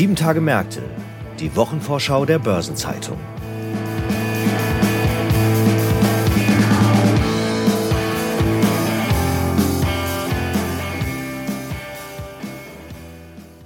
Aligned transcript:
Sieben 0.00 0.16
Tage 0.16 0.40
Märkte, 0.40 0.80
die 1.40 1.54
Wochenvorschau 1.56 2.24
der 2.24 2.38
Börsenzeitung. 2.38 3.18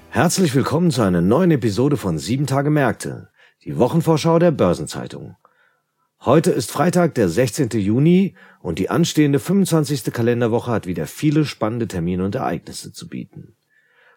Herzlich 0.09 0.53
willkommen 0.57 0.91
zu 0.91 1.03
einer 1.03 1.21
neuen 1.21 1.53
Episode 1.53 1.97
von 1.97 2.19
Sieben 2.19 2.49
Tage 2.49 2.71
Märkte, 2.71 3.29
die 3.63 3.79
Wochenvorschau 3.79 4.41
der 4.41 4.51
Börsenzeitung. 4.51 5.37
Heute 6.25 6.51
ist 6.51 6.73
Freitag, 6.73 7.15
der 7.15 7.29
16. 7.29 7.69
Juni 7.75 8.35
und 8.59 8.81
die 8.81 8.91
anstehende 8.91 9.39
25. 9.39 10.13
Kalenderwoche 10.13 10.73
hat 10.73 10.87
wieder 10.89 11.07
viele 11.07 11.45
spannende 11.45 11.87
Termine 11.87 12.25
und 12.25 12.35
Ereignisse 12.35 12.93
zu 12.93 13.09
bieten. 13.09 13.55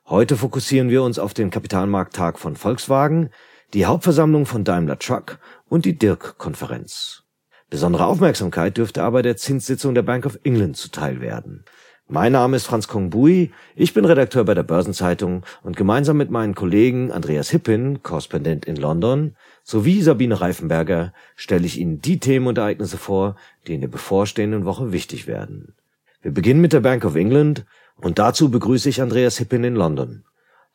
Heute 0.10 0.38
fokussieren 0.38 0.90
wir 0.90 1.04
uns 1.04 1.20
auf 1.20 1.34
den 1.34 1.50
Kapitalmarkttag 1.50 2.40
von 2.40 2.56
Volkswagen, 2.56 3.30
die 3.74 3.86
Hauptversammlung 3.86 4.46
von 4.46 4.64
Daimler 4.64 5.00
Truck 5.00 5.38
und 5.68 5.84
die 5.84 5.98
Dirk-Konferenz. 5.98 7.24
Besondere 7.70 8.06
Aufmerksamkeit 8.06 8.78
dürfte 8.78 9.04
aber 9.04 9.22
der 9.22 9.36
Zinssitzung 9.36 9.94
der 9.96 10.04
Bank 10.04 10.26
of 10.26 10.40
England 10.46 10.78
zuteil 10.78 11.20
werden. 11.20 11.66
Mein 12.08 12.32
Name 12.32 12.56
ist 12.56 12.68
Franz 12.68 12.88
Kongbui, 12.88 13.52
ich 13.76 13.94
bin 13.94 14.06
Redakteur 14.06 14.46
bei 14.46 14.54
der 14.54 14.64
Börsenzeitung 14.64 15.44
und 15.62 15.76
gemeinsam 15.76 16.16
mit 16.16 16.32
meinen 16.32 16.56
Kollegen 16.56 17.12
Andreas 17.12 17.50
Hippin, 17.50 18.02
Korrespondent 18.02 18.64
in 18.64 18.78
London, 18.78 19.36
sowie 19.66 20.02
Sabine 20.02 20.40
Reifenberger 20.40 21.12
stelle 21.36 21.66
ich 21.66 21.78
Ihnen 21.78 22.00
die 22.00 22.22
Themen 22.22 22.48
und 22.48 22.58
Ereignisse 22.58 22.98
vor, 22.98 23.36
die 23.68 23.74
in 23.74 23.82
der 23.82 23.90
bevorstehenden 23.90 24.64
Woche 24.64 24.94
wichtig 24.94 25.28
werden. 25.28 25.76
Wir 26.22 26.32
beginnen 26.32 26.62
mit 26.62 26.72
der 26.72 26.80
Bank 26.80 27.04
of 27.04 27.16
England 27.16 27.66
und 27.98 28.20
dazu 28.20 28.50
begrüße 28.50 28.90
ich 28.90 29.02
Andreas 29.02 29.38
Hippin 29.38 29.64
in 29.64 29.76
London. 29.76 30.24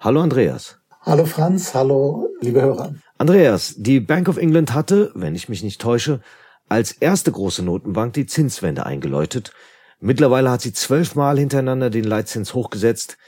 Hallo 0.00 0.20
Andreas. 0.20 0.78
Hallo 1.02 1.24
Franz, 1.24 1.74
hallo 1.74 2.28
liebe 2.40 2.62
Hörer. 2.62 2.94
Andreas, 3.18 3.74
die 3.76 4.00
Bank 4.00 4.28
of 4.28 4.36
England 4.36 4.74
hatte, 4.74 5.10
wenn 5.14 5.34
ich 5.34 5.48
mich 5.48 5.62
nicht 5.62 5.80
täusche, 5.80 6.20
als 6.68 6.92
erste 6.92 7.30
große 7.32 7.62
Notenbank 7.62 8.14
die 8.14 8.26
Zinswende 8.26 8.86
eingeläutet. 8.86 9.52
Mittlerweile 10.00 10.50
hat 10.50 10.62
sie 10.62 10.72
zwölfmal 10.72 11.38
hintereinander 11.38 11.90
den 11.90 12.04
Leitzins 12.04 12.54
hochgesetzt. 12.54 13.18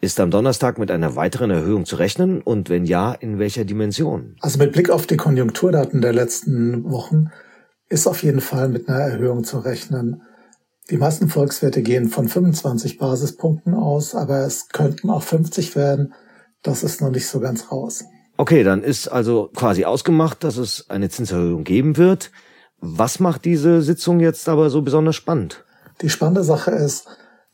Ist 0.00 0.20
am 0.20 0.30
Donnerstag 0.30 0.78
mit 0.78 0.90
einer 0.90 1.16
weiteren 1.16 1.50
Erhöhung 1.50 1.84
zu 1.84 1.96
rechnen 1.96 2.40
und 2.40 2.68
wenn 2.68 2.84
ja, 2.84 3.12
in 3.12 3.38
welcher 3.38 3.64
Dimension? 3.64 4.36
Also 4.40 4.58
mit 4.58 4.72
Blick 4.72 4.90
auf 4.90 5.06
die 5.06 5.16
Konjunkturdaten 5.16 6.00
der 6.00 6.12
letzten 6.12 6.90
Wochen 6.90 7.30
ist 7.88 8.06
auf 8.06 8.22
jeden 8.22 8.40
Fall 8.40 8.68
mit 8.68 8.88
einer 8.88 8.98
Erhöhung 8.98 9.44
zu 9.44 9.58
rechnen. 9.58 10.22
Die 10.90 10.96
meisten 10.96 11.28
Volkswerte 11.28 11.82
gehen 11.82 12.08
von 12.08 12.28
25 12.28 12.96
Basispunkten 12.96 13.74
aus, 13.74 14.14
aber 14.14 14.38
es 14.46 14.68
könnten 14.68 15.10
auch 15.10 15.22
50 15.22 15.76
werden. 15.76 16.14
Das 16.62 16.82
ist 16.82 17.02
noch 17.02 17.10
nicht 17.10 17.26
so 17.26 17.40
ganz 17.40 17.70
raus. 17.70 18.04
Okay, 18.38 18.62
dann 18.62 18.82
ist 18.82 19.08
also 19.08 19.50
quasi 19.54 19.84
ausgemacht, 19.84 20.44
dass 20.44 20.56
es 20.56 20.88
eine 20.88 21.10
Zinserhöhung 21.10 21.64
geben 21.64 21.96
wird. 21.96 22.30
Was 22.80 23.20
macht 23.20 23.44
diese 23.44 23.82
Sitzung 23.82 24.20
jetzt 24.20 24.48
aber 24.48 24.70
so 24.70 24.80
besonders 24.80 25.16
spannend? 25.16 25.64
Die 26.00 26.08
spannende 26.08 26.44
Sache 26.44 26.70
ist, 26.70 27.06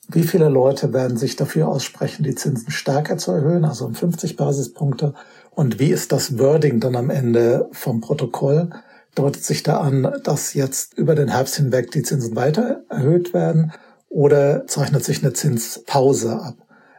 wie 0.08 0.22
viele 0.22 0.48
Leute 0.48 0.92
werden 0.92 1.16
sich 1.16 1.34
dafür 1.34 1.68
aussprechen, 1.68 2.22
die 2.22 2.34
Zinsen 2.34 2.70
stärker 2.70 3.16
zu 3.16 3.32
erhöhen, 3.32 3.64
also 3.64 3.86
um 3.86 3.94
50 3.94 4.36
Basispunkte? 4.36 5.14
Und 5.50 5.80
wie 5.80 5.90
ist 5.90 6.12
das 6.12 6.38
Wording 6.38 6.78
dann 6.78 6.94
am 6.94 7.10
Ende 7.10 7.68
vom 7.72 8.00
Protokoll? 8.00 8.70
Deutet 9.14 9.44
sich 9.44 9.62
da 9.62 9.78
an, 9.78 10.12
dass 10.24 10.54
jetzt 10.54 10.98
über 10.98 11.14
den 11.14 11.28
Herbst 11.28 11.56
hinweg 11.56 11.90
die 11.90 12.02
Zinsen 12.02 12.34
weiter 12.36 12.82
erhöht 12.88 13.32
werden 13.32 13.72
oder 14.08 14.66
zeichnet 14.66 15.04
sich 15.04 15.22
eine 15.22 15.32
Zinspause 15.32 16.40
ab? 16.40 16.56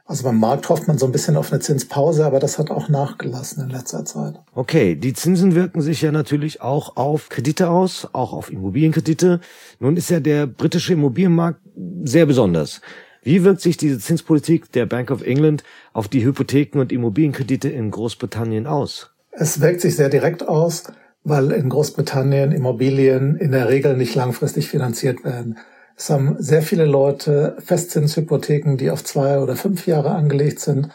Also 0.08 0.24
beim 0.24 0.40
Markt 0.40 0.70
hofft 0.70 0.88
man 0.88 1.00
so 1.00 1.08
ein 1.08 1.12
bisschen 1.12 1.36
auf 1.36 1.52
eine 1.52 1.62
Zinspause, 1.62 2.26
aber 2.26 2.40
das 2.40 2.60
hat 2.60 2.70
auch 2.70 2.90
nachgelassen 2.90 3.64
in 3.64 3.70
letzter 3.72 4.06
Zeit. 4.06 4.36
Okay, 4.54 4.96
die 4.96 5.14
Zinsen 5.14 5.56
wirken 5.56 5.82
sich 5.82 6.04
ja 6.04 6.12
natürlich 6.12 6.62
auch 6.62 6.96
auf 6.96 7.30
Kredite 7.30 7.70
aus, 7.70 8.08
auch 8.14 8.32
auf 8.32 8.52
Immobilienkredite. 8.52 9.40
Nun 9.80 9.98
ist 9.98 10.12
ja 10.12 10.20
der 10.20 10.46
britische 10.46 10.94
Immobilienmarkt 10.94 11.60
sehr 12.04 12.28
besonders. 12.28 12.82
Wie 13.24 13.44
wirkt 13.44 13.62
sich 13.62 13.78
diese 13.78 13.98
Zinspolitik 13.98 14.72
der 14.72 14.86
Bank 14.86 15.10
of 15.10 15.24
England 15.24 15.64
auf 15.94 16.08
die 16.08 16.24
Hypotheken 16.24 16.80
und 16.80 16.92
Immobilienkredite 16.92 17.70
in 17.70 17.90
Großbritannien 17.90 18.68
aus? 18.68 19.10
Es 19.32 19.60
wirkt 19.60 19.82
sich 19.82 19.96
sehr 19.96 20.10
direkt 20.10 20.48
aus, 20.48 20.84
weil 21.26 21.52
in 21.52 21.70
Großbritannien 21.70 22.54
Immobilien 22.54 23.36
in 23.36 23.52
der 23.52 23.68
Regel 23.68 23.98
nicht 23.98 24.16
langfristig 24.16 24.70
finanziert 24.70 25.26
werden. 25.26 25.58
Es 25.98 26.10
haben 26.10 26.36
sehr 26.40 26.62
viele 26.62 26.86
Leute 26.86 27.58
Festzinshypotheken, 27.60 28.78
die 28.78 28.92
auf 28.92 29.04
zwei 29.04 29.40
oder 29.40 29.56
fünf 29.56 29.88
Jahre 29.88 30.12
angelegt 30.12 30.60
sind 30.60 30.90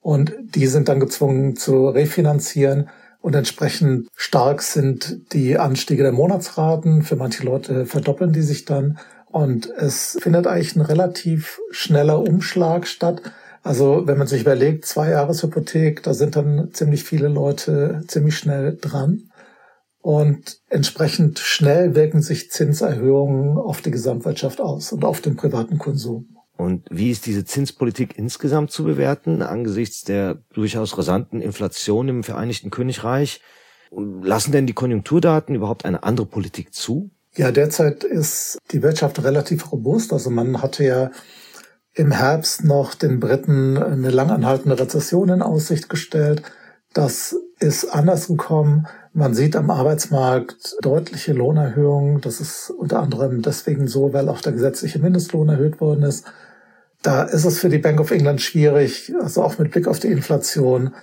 und 0.00 0.32
die 0.54 0.66
sind 0.66 0.88
dann 0.88 1.00
gezwungen 1.00 1.56
zu 1.56 1.88
refinanzieren 1.88 2.88
und 3.22 3.34
entsprechend 3.34 4.08
stark 4.16 4.62
sind 4.62 5.32
die 5.32 5.58
Anstiege 5.58 6.02
der 6.02 6.12
Monatsraten. 6.12 7.02
Für 7.02 7.16
manche 7.16 7.44
Leute 7.44 7.86
verdoppeln 7.86 8.32
die 8.32 8.42
sich 8.42 8.64
dann 8.64 8.98
und 9.26 9.70
es 9.70 10.18
findet 10.20 10.46
eigentlich 10.46 10.76
ein 10.76 10.82
relativ 10.82 11.58
schneller 11.70 12.20
Umschlag 12.20 12.86
statt. 12.86 13.22
Also 13.62 14.06
wenn 14.06 14.18
man 14.18 14.26
sich 14.26 14.42
überlegt, 14.42 14.84
zwei 14.84 15.10
Jahreshypothek, 15.10 16.02
da 16.02 16.14
sind 16.14 16.36
dann 16.36 16.70
ziemlich 16.72 17.04
viele 17.04 17.28
Leute 17.28 18.02
ziemlich 18.08 18.36
schnell 18.36 18.76
dran. 18.80 19.29
Und 20.02 20.60
entsprechend 20.68 21.38
schnell 21.38 21.94
wirken 21.94 22.22
sich 22.22 22.50
Zinserhöhungen 22.50 23.58
auf 23.58 23.82
die 23.82 23.90
Gesamtwirtschaft 23.90 24.60
aus 24.60 24.92
und 24.92 25.04
auf 25.04 25.20
den 25.20 25.36
privaten 25.36 25.78
Konsum. 25.78 26.36
Und 26.56 26.86
wie 26.90 27.10
ist 27.10 27.26
diese 27.26 27.44
Zinspolitik 27.44 28.18
insgesamt 28.18 28.70
zu 28.70 28.84
bewerten 28.84 29.42
angesichts 29.42 30.02
der 30.02 30.42
durchaus 30.52 30.96
rasanten 30.96 31.40
Inflation 31.40 32.08
im 32.08 32.22
Vereinigten 32.22 32.70
Königreich? 32.70 33.40
Lassen 33.90 34.52
denn 34.52 34.66
die 34.66 34.72
Konjunkturdaten 34.72 35.54
überhaupt 35.54 35.84
eine 35.84 36.02
andere 36.02 36.26
Politik 36.26 36.74
zu? 36.74 37.10
Ja, 37.34 37.50
derzeit 37.50 38.04
ist 38.04 38.58
die 38.72 38.82
Wirtschaft 38.82 39.22
relativ 39.22 39.72
robust. 39.72 40.12
Also 40.12 40.30
man 40.30 40.62
hatte 40.62 40.84
ja 40.84 41.10
im 41.94 42.12
Herbst 42.12 42.64
noch 42.64 42.94
den 42.94 43.20
Briten 43.20 43.78
eine 43.78 44.10
langanhaltende 44.10 44.78
Rezession 44.78 45.28
in 45.28 45.42
Aussicht 45.42 45.88
gestellt. 45.88 46.42
Das 46.92 47.36
ist 47.58 47.86
anders 47.86 48.28
gekommen. 48.28 48.86
Man 49.12 49.34
sieht 49.34 49.56
am 49.56 49.70
Arbeitsmarkt 49.70 50.76
deutliche 50.82 51.32
Lohnerhöhungen. 51.32 52.20
Das 52.20 52.40
ist 52.40 52.70
unter 52.70 53.00
anderem 53.00 53.42
deswegen 53.42 53.88
so, 53.88 54.12
weil 54.12 54.28
auch 54.28 54.40
der 54.40 54.52
gesetzliche 54.52 55.00
Mindestlohn 55.00 55.48
erhöht 55.48 55.80
worden 55.80 56.04
ist. 56.04 56.26
Da 57.02 57.24
ist 57.24 57.44
es 57.44 57.58
für 57.58 57.68
die 57.70 57.78
Bank 57.78 57.98
of 57.98 58.10
England 58.10 58.40
schwierig, 58.40 59.12
also 59.20 59.42
auch 59.42 59.58
mit 59.58 59.72
Blick 59.72 59.88
auf 59.88 59.98
die 59.98 60.08
Inflation, 60.08 60.94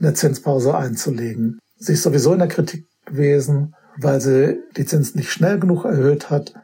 eine 0.00 0.14
Zinspause 0.14 0.74
einzulegen. 0.76 1.58
Sie 1.76 1.92
ist 1.92 2.02
sowieso 2.02 2.32
in 2.32 2.40
der 2.40 2.48
Kritik 2.48 2.86
gewesen, 3.04 3.74
weil 3.98 4.20
sie 4.20 4.58
die 4.76 4.86
Zinsen 4.86 5.18
nicht 5.18 5.30
schnell 5.30 5.58
genug 5.58 5.84
erhöht 5.84 6.30
hat. 6.30 6.54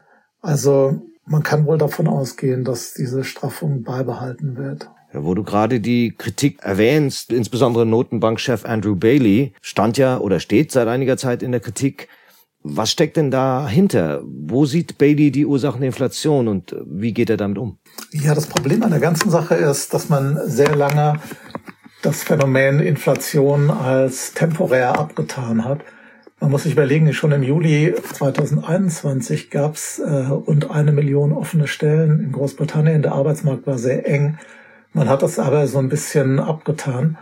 Also 0.41 1.01
man 1.25 1.43
kann 1.43 1.65
wohl 1.65 1.77
davon 1.77 2.07
ausgehen, 2.07 2.63
dass 2.63 2.93
diese 2.93 3.23
Straffung 3.23 3.83
beibehalten 3.83 4.57
wird. 4.57 4.89
Ja, 5.13 5.23
wo 5.23 5.33
du 5.33 5.43
gerade 5.43 5.79
die 5.79 6.13
Kritik 6.15 6.59
erwähnst, 6.61 7.31
insbesondere 7.31 7.85
Notenbankchef 7.85 8.65
Andrew 8.65 8.95
Bailey 8.95 9.53
stand 9.61 9.97
ja 9.97 10.19
oder 10.19 10.39
steht 10.39 10.71
seit 10.71 10.87
einiger 10.87 11.17
Zeit 11.17 11.41
in 11.41 11.51
der 11.51 11.61
Kritik. 11.61 12.07
Was 12.61 12.91
steckt 12.91 13.17
denn 13.17 13.31
dahinter? 13.31 14.21
Wo 14.23 14.65
sieht 14.65 14.97
Bailey 14.97 15.31
die 15.31 15.45
Ursachen 15.45 15.81
der 15.81 15.87
Inflation 15.87 16.47
und 16.47 16.75
wie 16.85 17.13
geht 17.13 17.29
er 17.29 17.37
damit 17.37 17.57
um? 17.57 17.79
Ja, 18.11 18.35
das 18.35 18.47
Problem 18.47 18.83
an 18.83 18.91
der 18.91 18.99
ganzen 18.99 19.31
Sache 19.31 19.55
ist, 19.55 19.93
dass 19.93 20.09
man 20.09 20.39
sehr 20.45 20.75
lange 20.75 21.19
das 22.01 22.23
Phänomen 22.23 22.79
Inflation 22.79 23.71
als 23.71 24.33
temporär 24.33 24.99
abgetan 24.99 25.65
hat. 25.65 25.79
Man 26.39 26.51
muss 26.51 26.63
sich 26.63 26.73
überlegen, 26.73 27.11
schon 27.13 27.31
im 27.31 27.43
Juli 27.43 27.93
2021 28.13 29.49
gab 29.49 29.75
es 29.75 29.99
äh, 29.99 30.09
rund 30.09 30.71
eine 30.71 30.91
Million 30.93 31.33
offene 31.33 31.67
Stellen 31.67 32.21
in 32.21 32.31
Großbritannien. 32.31 33.01
Der 33.01 33.13
Arbeitsmarkt 33.13 33.67
war 33.67 33.77
sehr 33.77 34.07
eng. 34.07 34.37
Man 34.93 35.09
hat 35.09 35.21
das 35.21 35.39
aber 35.39 35.67
so 35.67 35.79
ein 35.79 35.89
bisschen 35.89 36.39
abgetan. 36.39 37.17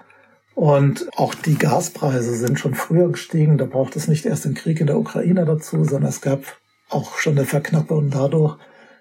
Und 0.56 1.08
auch 1.16 1.36
die 1.36 1.58
Gaspreise 1.58 2.36
sind 2.36 2.60
schon 2.60 2.74
früher 2.74 3.10
gestiegen. 3.10 3.58
Da 3.58 3.66
braucht 3.66 3.96
es 3.96 4.08
nicht 4.08 4.26
erst 4.26 4.46
den 4.46 4.56
Krieg 4.56 4.82
in 4.82 4.88
der 4.88 4.98
Ukraine 4.98 5.46
dazu, 5.46 5.84
sondern 5.84 6.10
es 6.10 6.22
gab 6.22 6.40
auch 6.90 7.18
schon 7.18 7.38
eine 7.38 7.46
Verknappung 7.46 8.10
dadurch, 8.10 8.58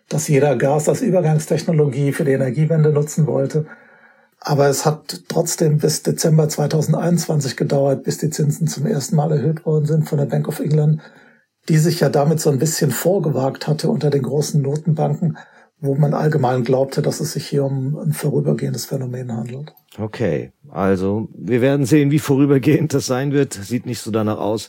dass 0.09 0.29
jeder 0.29 0.57
Gas 0.57 0.89
als 0.89 1.01
Übergangstechnologie 1.01 2.13
für 2.13 2.25
die 2.25 2.33
Energiewende 2.33 2.91
nutzen 2.91 3.27
wollte. 3.27 3.67
Aber 4.41 4.69
es 4.69 4.85
hat 4.85 5.25
trotzdem 5.29 5.79
bis 5.79 6.03
Dezember 6.03 6.49
2021 6.49 7.57
gedauert, 7.57 8.05
bis 8.05 8.19
die 8.19 8.31
Zinsen 8.31 8.69
zum 8.69 8.87
ersten 8.87 9.17
Mal 9.17 9.33
erhöht 9.33 9.65
worden 9.65 9.87
sind 9.87 10.09
von 10.09 10.19
der 10.19 10.27
Bank 10.27 10.47
of 10.49 10.61
England, 10.61 11.01
die 11.69 11.79
sich 11.79 12.01
ja 12.01 12.11
damit 12.11 12.41
so 12.41 12.51
ein 12.51 12.59
bisschen 12.59 12.91
vorgewagt 12.91 13.67
hatte 13.67 13.89
unter 13.89 14.11
den 14.11 14.23
großen 14.23 14.61
Notenbanken, 14.61 15.39
wo 15.87 15.95
man 15.95 16.15
allgemein 16.15 16.65
glaubte, 16.65 17.03
dass 17.03 17.21
es 17.21 17.33
sich 17.33 17.47
hier 17.47 17.65
um 17.65 17.97
ein 17.99 18.13
vorübergehendes 18.13 18.87
Phänomen 18.87 19.33
handelt. 19.33 19.75
Okay, 19.99 20.53
also 20.69 21.29
wir 21.35 21.61
werden 21.61 21.87
sehen, 21.87 22.11
wie 22.11 22.19
vorübergehend 22.19 22.93
das 22.93 23.07
sein 23.07 23.33
wird. 23.33 23.55
Sieht 23.55 23.87
nicht 23.87 24.01
so 24.01 24.11
danach 24.11 24.39
aus. 24.39 24.69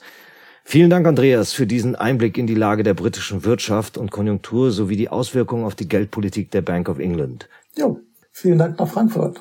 Vielen 0.64 0.90
Dank, 0.90 1.08
Andreas, 1.08 1.54
für 1.54 1.66
diesen 1.66 1.96
Einblick 1.96 2.38
in 2.38 2.46
die 2.46 2.56
Lage 2.56 2.84
der 2.84 2.94
britischen 2.94 3.46
Wirtschaft 3.46 3.98
und 3.98 4.12
Konjunktur 4.12 4.72
sowie 4.72 4.98
die 4.98 5.10
Auswirkungen 5.10 5.66
auf 5.66 5.76
die 5.76 5.88
Geldpolitik 5.88 6.52
der 6.52 6.62
Bank 6.62 6.90
of 6.90 7.00
England. 7.00 7.48
Jo, 7.78 8.00
vielen 8.32 8.58
Dank 8.58 8.78
nach 8.78 8.90
Frankfurt. 8.90 9.40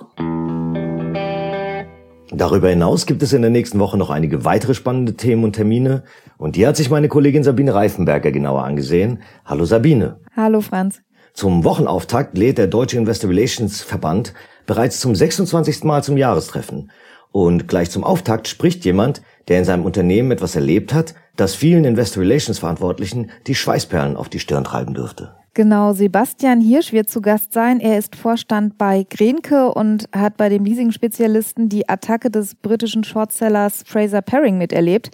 Darüber 2.33 2.69
hinaus 2.69 3.07
gibt 3.07 3.23
es 3.23 3.33
in 3.33 3.43
der 3.43 3.51
nächsten 3.51 3.79
Woche 3.79 3.97
noch 3.97 4.11
einige 4.11 4.45
weitere 4.45 4.75
spannende 4.75 5.15
Themen 5.15 5.45
und 5.45 5.55
Termine. 5.55 6.05
Und 6.39 6.57
die 6.57 6.67
hat 6.67 6.77
sich 6.77 6.91
meine 6.91 7.09
Kollegin 7.09 7.45
Sabine 7.45 7.75
Reifenberger 7.75 8.31
genauer 8.31 8.65
angesehen. 8.65 9.21
Hallo 9.45 9.65
Sabine. 9.65 10.21
Hallo 10.37 10.61
Franz. 10.61 11.03
Zum 11.37 11.65
Wochenauftakt 11.65 12.39
lädt 12.39 12.57
der 12.57 12.67
Deutsche 12.67 12.97
Investor 12.97 13.29
Relations 13.29 13.83
Verband 13.83 14.33
bereits 14.65 15.01
zum 15.01 15.15
26. 15.15 15.85
Mal 15.85 16.03
zum 16.03 16.17
Jahrestreffen. 16.17 16.91
Und 17.31 17.69
gleich 17.69 17.91
zum 17.91 18.05
Auftakt 18.05 18.49
spricht 18.49 18.87
jemand, 18.87 19.21
der 19.49 19.59
in 19.59 19.67
seinem 19.67 19.85
Unternehmen 19.85 20.31
etwas 20.31 20.57
erlebt 20.57 20.95
hat, 20.95 21.15
das 21.37 21.55
vielen 21.55 21.85
Investor 21.85 22.23
Relations 22.23 22.59
Verantwortlichen 22.59 23.31
die 23.47 23.55
Schweißperlen 23.55 24.17
auf 24.17 24.31
die 24.31 24.39
Stirn 24.39 24.65
treiben 24.65 24.95
dürfte. 24.95 25.35
Genau, 25.53 25.93
Sebastian 25.93 26.63
Hirsch 26.63 26.95
wird 26.95 27.11
zu 27.11 27.21
Gast 27.21 27.53
sein. 27.53 27.81
Er 27.81 27.99
ist 27.99 28.17
Vorstand 28.17 28.79
bei 28.79 29.05
Grenke 29.09 29.75
und 29.75 30.09
hat 30.15 30.39
bei 30.39 30.49
dem 30.49 30.65
Leasing-Spezialisten 30.65 31.69
die 31.69 31.87
Attacke 31.87 32.31
des 32.31 32.55
britischen 32.55 33.05
Shortsellers 33.05 33.83
Fraser 33.87 34.23
Paring 34.23 34.57
miterlebt. 34.57 35.11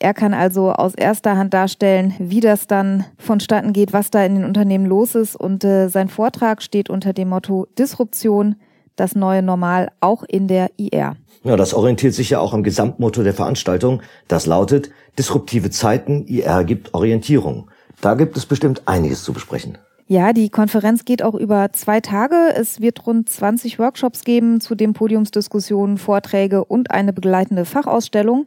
Er 0.00 0.14
kann 0.14 0.32
also 0.32 0.70
aus 0.70 0.94
erster 0.94 1.36
Hand 1.36 1.54
darstellen, 1.54 2.14
wie 2.20 2.40
das 2.40 2.68
dann 2.68 3.04
vonstatten 3.18 3.72
geht, 3.72 3.92
was 3.92 4.10
da 4.10 4.24
in 4.24 4.36
den 4.36 4.44
Unternehmen 4.44 4.86
los 4.86 5.16
ist. 5.16 5.34
Und 5.34 5.64
äh, 5.64 5.88
sein 5.88 6.08
Vortrag 6.08 6.62
steht 6.62 6.88
unter 6.88 7.12
dem 7.12 7.30
Motto 7.30 7.66
Disruption, 7.76 8.54
das 8.94 9.16
neue 9.16 9.42
Normal, 9.42 9.90
auch 10.00 10.22
in 10.22 10.46
der 10.46 10.70
IR. 10.76 11.16
Ja, 11.42 11.56
das 11.56 11.74
orientiert 11.74 12.14
sich 12.14 12.30
ja 12.30 12.38
auch 12.38 12.54
am 12.54 12.62
Gesamtmotto 12.62 13.24
der 13.24 13.34
Veranstaltung. 13.34 14.02
Das 14.28 14.46
lautet, 14.46 14.90
disruptive 15.18 15.70
Zeiten, 15.70 16.26
IR 16.26 16.62
gibt 16.62 16.94
Orientierung. 16.94 17.68
Da 18.00 18.14
gibt 18.14 18.36
es 18.36 18.46
bestimmt 18.46 18.82
einiges 18.86 19.24
zu 19.24 19.32
besprechen. 19.32 19.78
Ja, 20.06 20.32
die 20.32 20.48
Konferenz 20.48 21.04
geht 21.04 21.22
auch 21.22 21.34
über 21.34 21.70
zwei 21.72 22.00
Tage. 22.00 22.54
Es 22.54 22.80
wird 22.80 23.06
rund 23.06 23.28
20 23.28 23.78
Workshops 23.78 24.24
geben, 24.24 24.60
zudem 24.60 24.94
Podiumsdiskussionen, 24.94 25.98
Vorträge 25.98 26.64
und 26.64 26.92
eine 26.92 27.12
begleitende 27.12 27.64
Fachausstellung. 27.64 28.46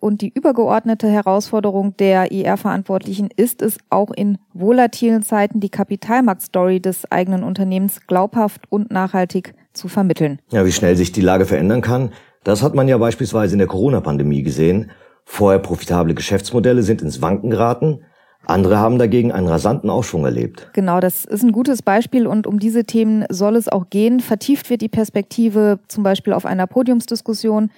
Und 0.00 0.22
die 0.22 0.32
übergeordnete 0.32 1.08
Herausforderung 1.08 1.96
der 1.96 2.30
IR-Verantwortlichen 2.30 3.28
ist 3.36 3.62
es, 3.62 3.78
auch 3.90 4.10
in 4.10 4.38
volatilen 4.52 5.22
Zeiten 5.22 5.60
die 5.60 5.70
Kapitalmarktstory 5.70 6.80
des 6.80 7.10
eigenen 7.10 7.42
Unternehmens 7.42 8.06
glaubhaft 8.06 8.62
und 8.70 8.90
nachhaltig 8.90 9.54
zu 9.72 9.88
vermitteln. 9.88 10.38
Ja, 10.50 10.64
wie 10.64 10.72
schnell 10.72 10.96
sich 10.96 11.12
die 11.12 11.20
Lage 11.20 11.46
verändern 11.46 11.80
kann, 11.80 12.10
das 12.44 12.62
hat 12.62 12.74
man 12.74 12.88
ja 12.88 12.96
beispielsweise 12.98 13.54
in 13.54 13.58
der 13.58 13.68
Corona-Pandemie 13.68 14.42
gesehen. 14.42 14.90
Vorher 15.24 15.58
profitable 15.58 16.14
Geschäftsmodelle 16.14 16.82
sind 16.82 17.02
ins 17.02 17.20
Wanken 17.20 17.50
geraten. 17.50 18.00
Andere 18.46 18.78
haben 18.78 18.98
dagegen 18.98 19.30
einen 19.30 19.48
rasanten 19.48 19.90
Aufschwung 19.90 20.24
erlebt. 20.24 20.70
Genau, 20.72 21.00
das 21.00 21.26
ist 21.26 21.42
ein 21.42 21.52
gutes 21.52 21.82
Beispiel 21.82 22.26
und 22.26 22.46
um 22.46 22.58
diese 22.58 22.84
Themen 22.84 23.26
soll 23.28 23.56
es 23.56 23.68
auch 23.68 23.90
gehen. 23.90 24.20
Vertieft 24.20 24.70
wird 24.70 24.80
die 24.80 24.88
Perspektive 24.88 25.80
zum 25.88 26.02
Beispiel 26.02 26.32
auf 26.32 26.46
einer 26.46 26.66
Podiumsdiskussion. 26.66 27.70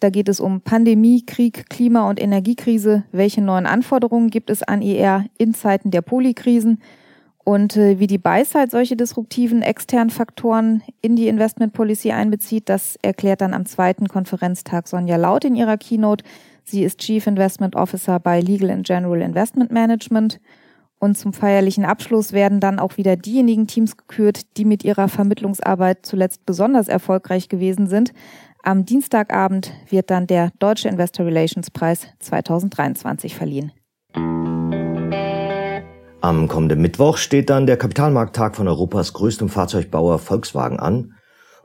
Da 0.00 0.10
geht 0.10 0.28
es 0.28 0.38
um 0.38 0.60
Pandemie, 0.60 1.24
Krieg, 1.26 1.68
Klima- 1.68 2.08
und 2.08 2.20
Energiekrise. 2.20 3.04
Welche 3.10 3.42
neuen 3.42 3.66
Anforderungen 3.66 4.30
gibt 4.30 4.48
es 4.50 4.62
an 4.62 4.80
IR 4.80 5.24
in 5.38 5.54
Zeiten 5.54 5.90
der 5.90 6.02
Polykrisen? 6.02 6.80
Und 7.42 7.76
äh, 7.76 7.98
wie 7.98 8.06
die 8.06 8.18
Beizeit 8.18 8.70
solche 8.70 8.94
disruptiven 8.94 9.62
externen 9.62 10.10
Faktoren 10.10 10.82
in 11.00 11.16
die 11.16 11.28
Investment 11.28 11.72
Policy 11.72 12.12
einbezieht, 12.12 12.68
das 12.68 12.96
erklärt 13.00 13.40
dann 13.40 13.54
am 13.54 13.64
zweiten 13.64 14.06
Konferenztag 14.06 14.86
Sonja 14.86 15.16
Laut 15.16 15.44
in 15.44 15.56
ihrer 15.56 15.78
Keynote. 15.78 16.24
Sie 16.64 16.84
ist 16.84 16.98
Chief 17.00 17.26
Investment 17.26 17.74
Officer 17.74 18.20
bei 18.20 18.40
Legal 18.40 18.70
and 18.70 18.86
General 18.86 19.22
Investment 19.22 19.72
Management. 19.72 20.38
Und 21.00 21.16
zum 21.16 21.32
feierlichen 21.32 21.84
Abschluss 21.84 22.32
werden 22.32 22.60
dann 22.60 22.78
auch 22.78 22.96
wieder 22.96 23.16
diejenigen 23.16 23.66
Teams 23.66 23.96
gekürt, 23.96 24.42
die 24.56 24.64
mit 24.64 24.84
ihrer 24.84 25.08
Vermittlungsarbeit 25.08 26.04
zuletzt 26.04 26.44
besonders 26.44 26.88
erfolgreich 26.88 27.48
gewesen 27.48 27.86
sind. 27.86 28.12
Am 28.68 28.84
Dienstagabend 28.84 29.72
wird 29.88 30.10
dann 30.10 30.26
der 30.26 30.50
Deutsche 30.58 30.90
Investor 30.90 31.24
Relations 31.24 31.70
Preis 31.70 32.06
2023 32.18 33.34
verliehen. 33.34 33.72
Am 36.20 36.48
kommenden 36.48 36.82
Mittwoch 36.82 37.16
steht 37.16 37.48
dann 37.48 37.66
der 37.66 37.78
Kapitalmarkttag 37.78 38.56
von 38.56 38.68
Europas 38.68 39.14
größtem 39.14 39.48
Fahrzeugbauer 39.48 40.18
Volkswagen 40.18 40.78
an. 40.78 41.14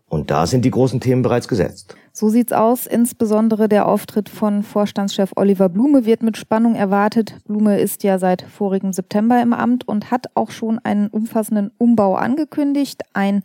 Und 0.08 0.32
da 0.32 0.48
sind 0.48 0.64
die 0.64 0.72
großen 0.72 1.02
Themen 1.02 1.24
bereits 1.24 1.50
gesetzt. 1.50 1.94
So 2.14 2.30
sieht's 2.30 2.54
aus. 2.54 2.88
Insbesondere 2.88 3.68
der 3.68 3.86
Auftritt 3.86 4.30
von 4.30 4.64
Vorstandschef 4.64 5.34
Oliver 5.36 5.68
Blume 5.68 6.06
wird 6.06 6.24
mit 6.24 6.38
Spannung 6.38 6.74
erwartet. 6.74 7.36
Blume 7.46 7.82
ist 7.82 8.04
ja 8.04 8.18
seit 8.18 8.44
vorigem 8.44 8.94
September 8.94 9.42
im 9.42 9.52
Amt 9.52 9.86
und 9.90 10.10
hat 10.10 10.28
auch 10.36 10.52
schon 10.52 10.80
einen 10.80 11.10
umfassenden 11.10 11.70
Umbau 11.78 12.16
angekündigt. 12.16 13.02
Ein 13.12 13.44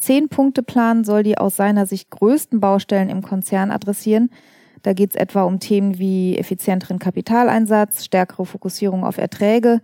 Zehn-Punkte-Plan 0.00 1.04
soll 1.04 1.22
die 1.22 1.38
aus 1.38 1.56
seiner 1.56 1.86
Sicht 1.86 2.10
größten 2.10 2.60
Baustellen 2.60 3.10
im 3.10 3.22
Konzern 3.22 3.70
adressieren. 3.70 4.30
Da 4.82 4.94
geht's 4.94 5.14
etwa 5.14 5.42
um 5.42 5.60
Themen 5.60 5.98
wie 5.98 6.38
effizienteren 6.38 6.98
Kapitaleinsatz, 6.98 8.04
stärkere 8.04 8.46
Fokussierung 8.46 9.04
auf 9.04 9.18
Erträge 9.18 9.80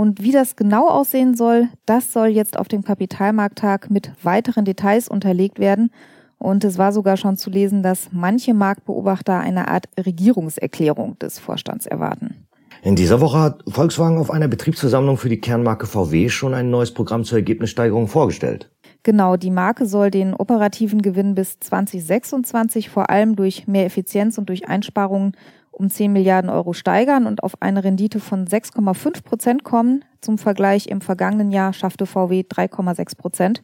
und 0.00 0.22
wie 0.22 0.32
das 0.32 0.56
genau 0.56 0.88
aussehen 0.88 1.36
soll, 1.36 1.68
das 1.84 2.12
soll 2.12 2.28
jetzt 2.28 2.58
auf 2.58 2.68
dem 2.68 2.82
Kapitalmarkttag 2.82 3.90
mit 3.90 4.10
weiteren 4.22 4.64
Details 4.64 5.08
unterlegt 5.08 5.58
werden. 5.58 5.90
Und 6.38 6.64
es 6.64 6.78
war 6.78 6.92
sogar 6.92 7.18
schon 7.18 7.36
zu 7.36 7.50
lesen, 7.50 7.82
dass 7.82 8.08
manche 8.10 8.54
Marktbeobachter 8.54 9.38
eine 9.38 9.68
Art 9.68 9.90
Regierungserklärung 9.98 11.18
des 11.18 11.38
Vorstands 11.38 11.84
erwarten. 11.84 12.46
In 12.82 12.96
dieser 12.96 13.20
Woche 13.20 13.38
hat 13.38 13.62
Volkswagen 13.68 14.16
auf 14.16 14.30
einer 14.30 14.48
Betriebsversammlung 14.48 15.18
für 15.18 15.28
die 15.28 15.40
Kernmarke 15.40 15.86
VW 15.86 16.30
schon 16.30 16.54
ein 16.54 16.70
neues 16.70 16.94
Programm 16.94 17.24
zur 17.24 17.36
Ergebnissteigerung 17.36 18.08
vorgestellt. 18.08 18.70
Genau, 19.02 19.36
die 19.36 19.50
Marke 19.50 19.86
soll 19.86 20.10
den 20.10 20.34
operativen 20.34 21.00
Gewinn 21.00 21.34
bis 21.34 21.58
2026 21.60 22.90
vor 22.90 23.08
allem 23.08 23.34
durch 23.34 23.66
mehr 23.66 23.86
Effizienz 23.86 24.36
und 24.36 24.48
durch 24.50 24.68
Einsparungen 24.68 25.32
um 25.70 25.88
10 25.88 26.12
Milliarden 26.12 26.50
Euro 26.50 26.74
steigern 26.74 27.26
und 27.26 27.42
auf 27.42 27.54
eine 27.60 27.82
Rendite 27.82 28.20
von 28.20 28.46
6,5 28.46 29.22
Prozent 29.24 29.64
kommen. 29.64 30.04
Zum 30.20 30.36
Vergleich 30.36 30.88
im 30.88 31.00
vergangenen 31.00 31.50
Jahr 31.50 31.72
schaffte 31.72 32.04
VW 32.04 32.42
3,6 32.42 33.16
Prozent. 33.16 33.62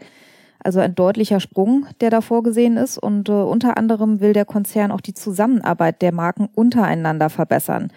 Also 0.58 0.80
ein 0.80 0.94
deutlicher 0.94 1.40
Sprung, 1.40 1.86
der 2.00 2.08
da 2.08 2.22
vorgesehen 2.22 2.78
ist. 2.78 2.96
Und 2.96 3.28
äh, 3.28 3.32
unter 3.32 3.76
anderem 3.76 4.20
will 4.20 4.32
der 4.32 4.46
Konzern 4.46 4.90
auch 4.90 5.02
die 5.02 5.14
Zusammenarbeit 5.14 6.00
der 6.00 6.12
Marken 6.12 6.48
untereinander 6.54 7.28
verbessern. 7.28 7.92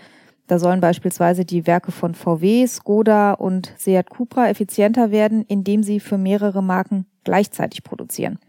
Da 0.49 0.57
sollen 0.57 0.81
beispielsweise 0.81 1.45
die 1.45 1.67
Werke 1.67 1.91
von 1.91 2.15
VW, 2.15 2.65
Skoda 2.65 3.33
und 3.33 3.71
Seat 3.77 4.09
Cupra 4.09 4.49
effizienter 4.49 5.11
werden, 5.11 5.45
indem 5.47 5.83
sie 5.83 5.99
für 5.99 6.17
mehrere 6.17 6.63
Marken 6.63 7.05
gleichzeitig 7.23 7.83
produzieren. 7.83 8.39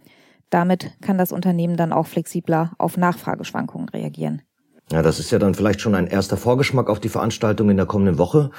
Damit 0.49 0.92
kann 1.02 1.19
das 1.19 1.30
Unternehmen 1.30 1.76
dann 1.76 1.92
auch 1.92 2.07
flexibler 2.07 2.73
auf 2.78 2.97
Nachfrageschwankungen 2.97 3.90
reagieren. 3.90 4.40
Ja, 4.90 5.02
das 5.02 5.19
ist 5.19 5.30
ja 5.30 5.38
dann 5.38 5.54
vielleicht 5.54 5.83
schon 5.83 5.95
ein 5.95 6.07
erster 6.07 6.38
Vorgeschmack 6.38 6.88
auf 6.88 7.00
die 7.00 7.11
Veranstaltung 7.11 7.69
in 7.69 7.76
der 7.76 7.85
kommenden 7.85 8.16
Woche. 8.16 8.50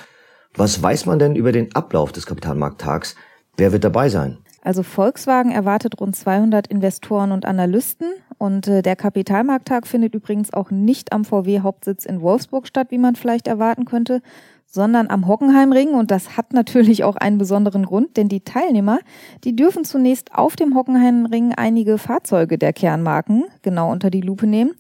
Was 0.54 0.84
weiß 0.84 1.08
man 1.08 1.18
denn 1.18 1.36
über 1.36 1.52
den 1.52 1.74
Ablauf 1.74 2.12
des 2.12 2.28
Kapitalmarkttags? 2.28 3.16
Wer 3.58 3.72
wird 3.72 3.84
dabei 3.84 4.10
sein? 4.10 4.38
Also 4.62 4.84
Volkswagen 4.84 5.52
erwartet 5.52 6.00
rund 6.00 6.16
200 6.16 6.68
Investoren 6.68 7.32
und 7.32 7.46
Analysten 7.46 8.08
und 8.38 8.68
äh, 8.68 8.82
der 8.82 8.96
Kapitalmarkttag 8.96 9.88
findet 9.88 10.14
übrigens 10.14 10.54
auch 10.54 10.70
nicht 10.70 11.14
am 11.14 11.26
VW-Hauptsitz 11.26 12.06
in 12.06 12.22
Wolfsburg 12.22 12.68
statt, 12.68 12.88
wie 12.92 13.00
man 13.00 13.16
vielleicht 13.16 13.48
erwarten 13.48 13.86
könnte, 13.86 14.22
sondern 14.68 15.10
am 15.10 15.28
Hockenheimring 15.28 15.90
und 15.90 16.12
das 16.12 16.38
hat 16.38 16.54
natürlich 16.54 17.04
auch 17.04 17.16
einen 17.16 17.40
besonderen 17.40 17.86
Grund, 17.86 18.18
denn 18.18 18.30
die 18.30 18.42
Teilnehmer, 18.42 19.00
die 19.44 19.56
dürfen 19.56 19.84
zunächst 19.84 20.34
auf 20.34 20.56
dem 20.56 20.76
Hockenheimring 20.76 21.54
einige 21.54 21.98
Fahrzeuge 21.98 22.58
der 22.58 22.72
Kernmarken 22.72 23.46
genau 23.64 23.92
unter 23.92 24.12
die 24.12 24.22
Lupe 24.22 24.46
nehmen 24.46 24.72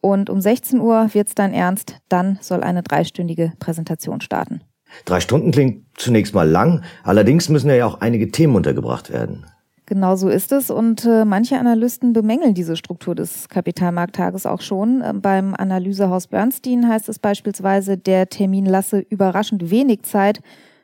und 0.00 0.30
um 0.30 0.40
16 0.40 0.80
Uhr 0.80 1.12
wird's 1.12 1.34
dann 1.34 1.52
ernst. 1.52 1.96
Dann 2.08 2.38
soll 2.40 2.62
eine 2.62 2.82
dreistündige 2.82 3.52
Präsentation 3.58 4.20
starten. 4.20 4.60
Drei 5.04 5.20
Stunden 5.20 5.50
klingt 5.50 5.84
zunächst 5.96 6.34
mal 6.34 6.48
lang. 6.48 6.82
Allerdings 7.02 7.48
müssen 7.48 7.70
ja 7.70 7.86
auch 7.86 8.00
einige 8.00 8.30
Themen 8.30 8.56
untergebracht 8.56 9.12
werden. 9.12 9.46
Genau 9.88 10.16
so 10.16 10.28
ist 10.28 10.52
es 10.52 10.70
und 10.70 11.06
äh, 11.06 11.24
manche 11.24 11.58
Analysten 11.58 12.12
bemängeln 12.12 12.52
diese 12.52 12.76
Struktur 12.76 13.14
des 13.14 13.48
Kapitalmarkttages 13.48 14.44
auch 14.44 14.60
schon. 14.60 15.00
Äh, 15.00 15.14
beim 15.14 15.54
Analysehaus 15.54 16.26
Bernstein 16.26 16.86
heißt 16.86 17.08
es 17.08 17.18
beispielsweise, 17.18 17.96
der 17.96 18.28
Termin 18.28 18.66
lasse 18.66 18.98
überraschend 18.98 19.70
wenig 19.70 20.02
Zeit 20.02 20.40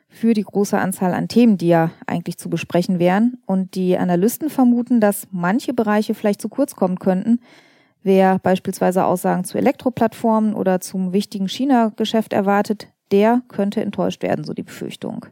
für 0.09 0.33
die 0.33 0.41
große 0.41 0.75
Anzahl 0.75 1.13
an 1.13 1.27
Themen, 1.27 1.59
die 1.59 1.67
ja 1.67 1.91
eigentlich 2.07 2.39
zu 2.39 2.49
besprechen 2.49 2.97
wären. 2.97 3.37
Und 3.45 3.75
die 3.75 3.95
Analysten 3.95 4.49
vermuten, 4.49 4.99
dass 4.99 5.27
manche 5.29 5.75
Bereiche 5.75 6.15
vielleicht 6.15 6.41
zu 6.41 6.49
kurz 6.49 6.75
kommen 6.75 6.97
könnten. 6.97 7.41
Wer 8.01 8.39
beispielsweise 8.39 9.05
Aussagen 9.05 9.43
zu 9.43 9.59
Elektroplattformen 9.59 10.55
oder 10.55 10.79
zum 10.79 11.13
wichtigen 11.13 11.47
China-Geschäft 11.47 12.33
erwartet, 12.33 12.87
der 13.11 13.41
könnte 13.47 13.81
enttäuscht 13.81 14.23
werden, 14.23 14.45
so 14.45 14.53
die 14.53 14.63
Befürchtung. 14.63 15.25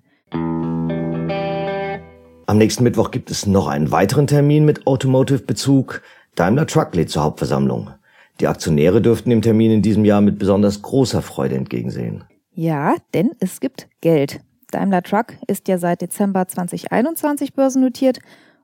Am 2.46 2.58
nächsten 2.58 2.84
Mittwoch 2.84 3.12
gibt 3.12 3.32
es 3.32 3.46
noch 3.46 3.68
einen 3.68 3.92
weiteren 3.92 4.28
Termin 4.28 4.66
mit 4.66 4.86
Automotive-Bezug. 4.86 6.02
Daimler 6.36 6.68
Truck 6.68 6.94
lädt 6.94 7.10
zur 7.10 7.24
Hauptversammlung. 7.24 7.92
Die 8.40 8.48
Aktionäre 8.48 9.02
dürften 9.02 9.30
dem 9.30 9.42
Termin 9.42 9.72
in 9.72 9.82
diesem 9.82 10.06
Jahr 10.06 10.22
mit 10.22 10.40
besonders 10.40 10.82
großer 10.82 11.22
Freude 11.22 11.56
entgegensehen. 11.56 12.24
Ja, 12.52 12.96
denn 13.14 13.32
es 13.40 13.60
gibt 13.60 13.88
Geld. 14.02 14.42
Daimler 14.72 15.04
Truck 15.04 15.34
ist 15.48 15.68
ja 15.68 15.78
seit 15.78 16.02
Dezember 16.02 16.48
2021 16.48 17.54
börsennotiert 17.54 18.20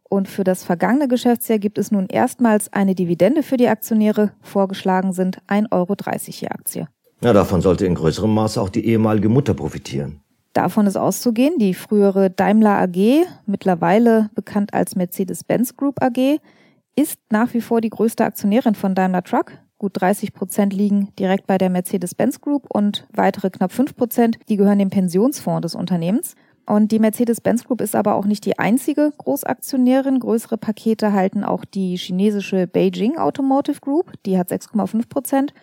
Und 0.09 0.27
für 0.27 0.43
das 0.43 0.63
vergangene 0.63 1.07
Geschäftsjahr 1.07 1.59
gibt 1.59 1.77
es 1.77 1.91
nun 1.91 2.07
erstmals 2.07 2.73
eine 2.73 2.95
Dividende 2.95 3.43
für 3.43 3.57
die 3.57 3.67
Aktionäre. 3.67 4.31
Vorgeschlagen 4.41 5.13
sind 5.13 5.39
1,30 5.47 5.71
Euro 5.71 5.95
je 6.27 6.47
Aktie. 6.47 6.87
Ja, 7.21 7.33
davon 7.33 7.61
sollte 7.61 7.85
in 7.85 7.95
größerem 7.95 8.33
Maße 8.33 8.61
auch 8.61 8.69
die 8.69 8.85
ehemalige 8.85 9.29
Mutter 9.29 9.53
profitieren. 9.53 10.21
Davon 10.53 10.87
ist 10.87 10.97
auszugehen, 10.97 11.59
die 11.59 11.73
frühere 11.73 12.29
Daimler 12.29 12.79
AG, 12.79 13.25
mittlerweile 13.45 14.29
bekannt 14.35 14.73
als 14.73 14.95
Mercedes-Benz 14.95 15.75
Group 15.75 16.01
AG, 16.01 16.39
ist 16.95 17.19
nach 17.29 17.53
wie 17.53 17.61
vor 17.61 17.81
die 17.81 17.89
größte 17.89 18.25
Aktionärin 18.25 18.75
von 18.75 18.95
Daimler 18.95 19.23
Truck. 19.23 19.51
Gut 19.77 19.93
30 19.95 20.33
Prozent 20.33 20.73
liegen 20.73 21.09
direkt 21.17 21.47
bei 21.47 21.57
der 21.57 21.69
Mercedes-Benz 21.69 22.41
Group 22.41 22.65
und 22.69 23.07
weitere 23.13 23.49
knapp 23.49 23.71
5 23.71 23.95
Prozent, 23.95 24.39
die 24.49 24.57
gehören 24.57 24.79
dem 24.79 24.89
Pensionsfonds 24.89 25.61
des 25.61 25.75
Unternehmens. 25.75 26.35
Und 26.65 26.91
die 26.91 26.99
Mercedes-Benz 26.99 27.63
Group 27.65 27.81
ist 27.81 27.95
aber 27.95 28.15
auch 28.15 28.25
nicht 28.25 28.45
die 28.45 28.59
einzige 28.59 29.11
Großaktionärin. 29.17 30.19
Größere 30.19 30.57
Pakete 30.57 31.13
halten 31.13 31.43
auch 31.43 31.65
die 31.65 31.95
chinesische 31.95 32.67
Beijing 32.67 33.17
Automotive 33.17 33.79
Group, 33.81 34.11
die 34.25 34.37
hat 34.37 34.51
6,5 34.51 35.07
Prozent. 35.09 35.53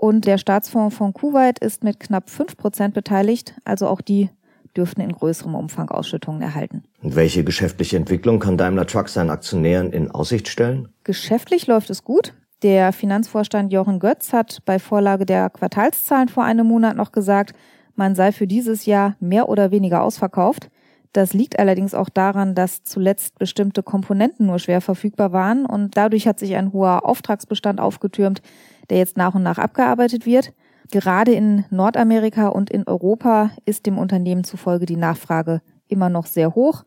Und 0.00 0.24
der 0.24 0.38
Staatsfonds 0.38 0.96
von 0.96 1.12
Kuwait 1.12 1.58
ist 1.58 1.84
mit 1.84 2.00
knapp 2.00 2.30
5 2.30 2.56
Prozent 2.56 2.94
beteiligt. 2.94 3.54
Also 3.64 3.86
auch 3.86 4.00
die 4.00 4.30
dürften 4.74 5.02
in 5.02 5.12
größerem 5.12 5.54
Umfang 5.54 5.90
Ausschüttungen 5.90 6.40
erhalten. 6.40 6.84
Und 7.02 7.16
welche 7.16 7.44
geschäftliche 7.44 7.98
Entwicklung 7.98 8.38
kann 8.38 8.56
Daimler 8.56 8.86
Truck 8.86 9.10
seinen 9.10 9.28
Aktionären 9.28 9.92
in 9.92 10.10
Aussicht 10.10 10.48
stellen? 10.48 10.88
Geschäftlich 11.04 11.66
läuft 11.66 11.90
es 11.90 12.02
gut. 12.02 12.32
Der 12.62 12.94
Finanzvorstand 12.94 13.74
Jochen 13.74 13.98
Götz 13.98 14.32
hat 14.32 14.62
bei 14.64 14.78
Vorlage 14.78 15.26
der 15.26 15.50
Quartalszahlen 15.50 16.30
vor 16.30 16.44
einem 16.44 16.66
Monat 16.66 16.96
noch 16.96 17.12
gesagt, 17.12 17.52
man 17.94 18.14
sei 18.14 18.32
für 18.32 18.46
dieses 18.46 18.86
Jahr 18.86 19.16
mehr 19.20 19.50
oder 19.50 19.70
weniger 19.70 20.02
ausverkauft. 20.02 20.70
Das 21.12 21.32
liegt 21.32 21.58
allerdings 21.58 21.94
auch 21.94 22.08
daran, 22.08 22.54
dass 22.54 22.84
zuletzt 22.84 23.38
bestimmte 23.38 23.82
Komponenten 23.82 24.46
nur 24.46 24.58
schwer 24.60 24.80
verfügbar 24.80 25.32
waren 25.32 25.66
und 25.66 25.96
dadurch 25.96 26.28
hat 26.28 26.38
sich 26.38 26.54
ein 26.54 26.72
hoher 26.72 27.04
Auftragsbestand 27.04 27.80
aufgetürmt, 27.80 28.42
der 28.90 28.98
jetzt 28.98 29.16
nach 29.16 29.34
und 29.34 29.42
nach 29.42 29.58
abgearbeitet 29.58 30.24
wird. 30.24 30.52
Gerade 30.92 31.32
in 31.32 31.64
Nordamerika 31.70 32.48
und 32.48 32.70
in 32.70 32.86
Europa 32.86 33.50
ist 33.64 33.86
dem 33.86 33.98
Unternehmen 33.98 34.44
zufolge 34.44 34.86
die 34.86 34.96
Nachfrage 34.96 35.62
immer 35.88 36.08
noch 36.08 36.26
sehr 36.26 36.54
hoch. 36.54 36.84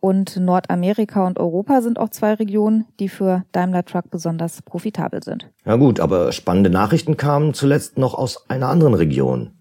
Und 0.00 0.36
Nordamerika 0.36 1.26
und 1.26 1.38
Europa 1.38 1.80
sind 1.80 1.98
auch 1.98 2.10
zwei 2.10 2.34
Regionen, 2.34 2.86
die 3.00 3.08
für 3.08 3.44
Daimler 3.52 3.84
Truck 3.84 4.10
besonders 4.10 4.62
profitabel 4.62 5.22
sind. 5.22 5.50
Ja 5.64 5.76
gut, 5.76 6.00
aber 6.00 6.32
spannende 6.32 6.70
Nachrichten 6.70 7.16
kamen 7.16 7.54
zuletzt 7.54 7.98
noch 7.98 8.14
aus 8.14 8.48
einer 8.48 8.68
anderen 8.68 8.94
Region. 8.94 9.52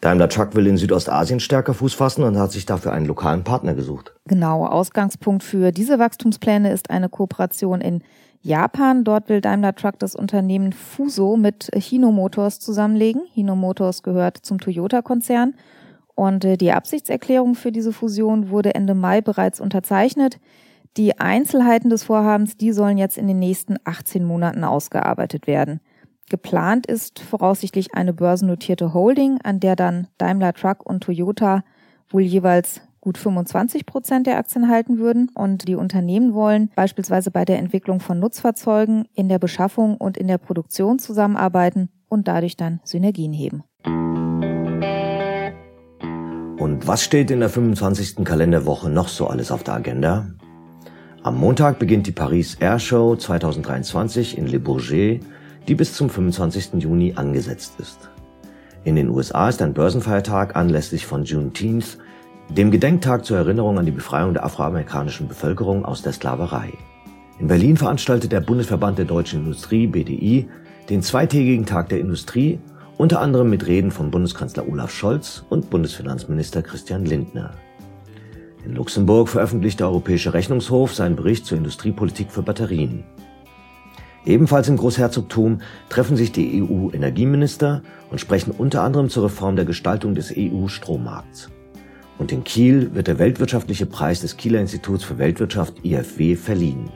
Daimler 0.00 0.28
Truck 0.28 0.54
will 0.54 0.66
in 0.68 0.76
Südostasien 0.76 1.40
stärker 1.40 1.74
Fuß 1.74 1.94
fassen 1.94 2.22
und 2.22 2.38
hat 2.38 2.52
sich 2.52 2.66
dafür 2.66 2.92
einen 2.92 3.06
lokalen 3.06 3.42
Partner 3.42 3.74
gesucht. 3.74 4.14
Genau, 4.26 4.64
Ausgangspunkt 4.64 5.42
für 5.42 5.72
diese 5.72 5.98
Wachstumspläne 5.98 6.72
ist 6.72 6.90
eine 6.90 7.08
Kooperation 7.08 7.80
in 7.80 8.02
Japan. 8.40 9.02
Dort 9.02 9.28
will 9.28 9.40
Daimler 9.40 9.74
Truck 9.74 9.98
das 9.98 10.14
Unternehmen 10.14 10.72
Fuso 10.72 11.36
mit 11.36 11.70
Hino 11.74 12.12
Motors 12.12 12.60
zusammenlegen. 12.60 13.22
Hino 13.32 13.56
Motors 13.56 14.04
gehört 14.04 14.36
zum 14.36 14.60
Toyota-Konzern. 14.60 15.54
Und 16.14 16.44
äh, 16.44 16.56
die 16.56 16.72
Absichtserklärung 16.72 17.56
für 17.56 17.72
diese 17.72 17.92
Fusion 17.92 18.50
wurde 18.50 18.74
Ende 18.76 18.94
Mai 18.94 19.20
bereits 19.20 19.60
unterzeichnet. 19.60 20.38
Die 20.96 21.18
Einzelheiten 21.18 21.90
des 21.90 22.04
Vorhabens, 22.04 22.56
die 22.56 22.72
sollen 22.72 22.98
jetzt 22.98 23.18
in 23.18 23.26
den 23.26 23.38
nächsten 23.38 23.76
18 23.84 24.24
Monaten 24.24 24.64
ausgearbeitet 24.64 25.46
werden. 25.46 25.80
Geplant 26.28 26.86
ist 26.86 27.20
voraussichtlich 27.20 27.94
eine 27.94 28.12
börsennotierte 28.12 28.92
Holding, 28.92 29.38
an 29.42 29.60
der 29.60 29.76
dann 29.76 30.08
Daimler 30.18 30.52
Truck 30.52 30.84
und 30.84 31.02
Toyota 31.02 31.62
wohl 32.10 32.22
jeweils 32.22 32.80
gut 33.00 33.16
25 33.16 33.86
Prozent 33.86 34.26
der 34.26 34.38
Aktien 34.38 34.68
halten 34.68 34.98
würden. 34.98 35.30
Und 35.34 35.68
die 35.68 35.76
Unternehmen 35.76 36.34
wollen 36.34 36.70
beispielsweise 36.74 37.30
bei 37.30 37.44
der 37.44 37.58
Entwicklung 37.58 38.00
von 38.00 38.18
Nutzfahrzeugen, 38.18 39.06
in 39.14 39.28
der 39.28 39.38
Beschaffung 39.38 39.96
und 39.96 40.16
in 40.16 40.26
der 40.26 40.38
Produktion 40.38 40.98
zusammenarbeiten 40.98 41.88
und 42.08 42.28
dadurch 42.28 42.56
dann 42.56 42.80
Synergien 42.84 43.32
heben. 43.32 43.62
Und 46.58 46.86
was 46.86 47.02
steht 47.02 47.30
in 47.30 47.40
der 47.40 47.48
25. 47.48 48.24
Kalenderwoche 48.24 48.90
noch 48.90 49.08
so 49.08 49.28
alles 49.28 49.50
auf 49.50 49.62
der 49.62 49.74
Agenda? 49.74 50.26
Am 51.22 51.38
Montag 51.38 51.78
beginnt 51.78 52.06
die 52.06 52.12
Paris 52.12 52.56
Air 52.56 52.78
Show 52.78 53.16
2023 53.16 54.36
in 54.38 54.46
Le 54.46 54.60
Bourget 54.60 55.22
die 55.68 55.74
bis 55.74 55.94
zum 55.94 56.08
25. 56.08 56.82
Juni 56.82 57.12
angesetzt 57.14 57.74
ist. 57.78 58.10
In 58.84 58.96
den 58.96 59.10
USA 59.10 59.48
ist 59.48 59.60
ein 59.60 59.74
Börsenfeiertag 59.74 60.56
anlässlich 60.56 61.06
von 61.06 61.24
Juneteenth, 61.24 61.98
dem 62.48 62.70
Gedenktag 62.70 63.26
zur 63.26 63.36
Erinnerung 63.36 63.78
an 63.78 63.84
die 63.84 63.92
Befreiung 63.92 64.32
der 64.32 64.44
afroamerikanischen 64.44 65.28
Bevölkerung 65.28 65.84
aus 65.84 66.00
der 66.00 66.12
Sklaverei. 66.12 66.72
In 67.38 67.48
Berlin 67.48 67.76
veranstaltet 67.76 68.32
der 68.32 68.40
Bundesverband 68.40 68.98
der 68.98 69.04
deutschen 69.04 69.40
Industrie 69.40 69.86
BDI 69.86 70.48
den 70.88 71.02
zweitägigen 71.02 71.66
Tag 71.66 71.90
der 71.90 72.00
Industrie, 72.00 72.58
unter 72.96 73.20
anderem 73.20 73.50
mit 73.50 73.66
Reden 73.66 73.90
von 73.90 74.10
Bundeskanzler 74.10 74.66
Olaf 74.66 74.90
Scholz 74.90 75.44
und 75.50 75.68
Bundesfinanzminister 75.68 76.62
Christian 76.62 77.04
Lindner. 77.04 77.52
In 78.64 78.74
Luxemburg 78.74 79.28
veröffentlicht 79.28 79.80
der 79.80 79.88
Europäische 79.88 80.32
Rechnungshof 80.32 80.94
seinen 80.94 81.14
Bericht 81.14 81.46
zur 81.46 81.58
Industriepolitik 81.58 82.32
für 82.32 82.42
Batterien. 82.42 83.04
Ebenfalls 84.28 84.68
im 84.68 84.76
Großherzogtum 84.76 85.62
treffen 85.88 86.18
sich 86.18 86.32
die 86.32 86.62
EU-Energieminister 86.62 87.80
und 88.10 88.20
sprechen 88.20 88.50
unter 88.50 88.82
anderem 88.82 89.08
zur 89.08 89.24
Reform 89.24 89.56
der 89.56 89.64
Gestaltung 89.64 90.14
des 90.14 90.34
EU-Strommarkts. 90.36 91.48
Und 92.18 92.30
in 92.30 92.44
Kiel 92.44 92.94
wird 92.94 93.06
der 93.06 93.18
Weltwirtschaftliche 93.18 93.86
Preis 93.86 94.20
des 94.20 94.36
Kieler 94.36 94.60
Instituts 94.60 95.02
für 95.02 95.16
Weltwirtschaft 95.16 95.82
IFW 95.82 96.36
verliehen. 96.36 96.90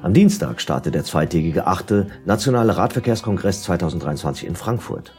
Am 0.00 0.14
Dienstag 0.14 0.60
startet 0.60 0.94
der 0.94 1.02
zweitägige 1.02 1.66
achte 1.66 2.06
Nationale 2.24 2.76
Radverkehrskongress 2.76 3.64
2023 3.64 4.46
in 4.46 4.54
Frankfurt. 4.54 5.12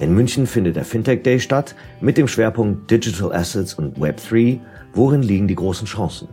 In 0.00 0.14
München 0.14 0.48
findet 0.48 0.74
der 0.74 0.84
Fintech 0.84 1.22
Day 1.22 1.38
statt 1.38 1.76
mit 2.00 2.18
dem 2.18 2.26
Schwerpunkt 2.26 2.90
Digital 2.90 3.32
Assets 3.32 3.74
und 3.74 4.00
Web3. 4.00 4.58
Worin 4.94 5.22
liegen 5.22 5.46
die 5.46 5.54
großen 5.54 5.86
Chancen? 5.86 6.26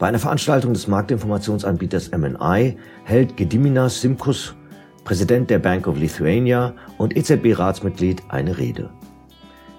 Bei 0.00 0.06
einer 0.08 0.18
Veranstaltung 0.18 0.72
des 0.72 0.88
Marktinformationsanbieters 0.88 2.10
MNI 2.10 2.74
hält 3.04 3.36
Gediminas 3.36 4.00
Simkus, 4.00 4.54
Präsident 5.04 5.50
der 5.50 5.58
Bank 5.58 5.86
of 5.86 5.98
Lithuania 5.98 6.72
und 6.96 7.14
EZB-Ratsmitglied, 7.14 8.22
eine 8.30 8.56
Rede. 8.56 8.88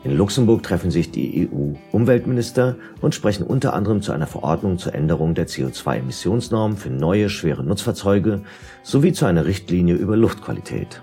In 0.04 0.16
Luxemburg 0.16 0.62
treffen 0.62 0.92
sich 0.92 1.10
die 1.10 1.50
EU-Umweltminister 1.51 2.75
und 3.01 3.16
sprechen 3.16 3.48
unter 3.48 3.74
anderem 3.74 4.04
zu 4.04 4.12
einer 4.12 4.28
Verordnung 4.28 4.78
zur 4.78 4.94
Änderung 4.94 5.34
der 5.34 5.48
CO2-Emissionsnorm 5.48 6.75
für 6.75 6.92
neue 6.92 7.28
schwere 7.28 7.63
Nutzfahrzeuge 7.63 8.44
sowie 8.84 9.13
zu 9.13 9.25
einer 9.25 9.46
Richtlinie 9.46 9.96
über 9.96 10.16
Luftqualität. 10.16 11.01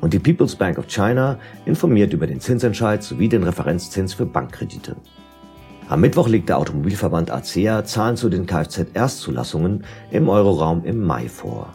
Und 0.00 0.14
die 0.14 0.18
People's 0.18 0.56
Bank 0.56 0.78
of 0.78 0.86
China 0.86 1.38
informiert 1.66 2.14
über 2.14 2.26
den 2.26 2.40
Zinsentscheid 2.40 3.02
sowie 3.02 3.28
den 3.28 3.42
Referenzzins 3.42 4.14
für 4.14 4.24
Bankkredite. 4.24 4.96
Am 5.88 6.00
Mittwoch 6.00 6.26
legt 6.26 6.48
der 6.48 6.58
Automobilverband 6.58 7.30
ACEA 7.30 7.84
Zahlen 7.84 8.16
zu 8.16 8.28
den 8.28 8.46
Kfz-Erstzulassungen 8.46 9.84
im 10.10 10.28
Euroraum 10.28 10.84
im 10.84 11.00
Mai 11.00 11.28
vor. 11.28 11.74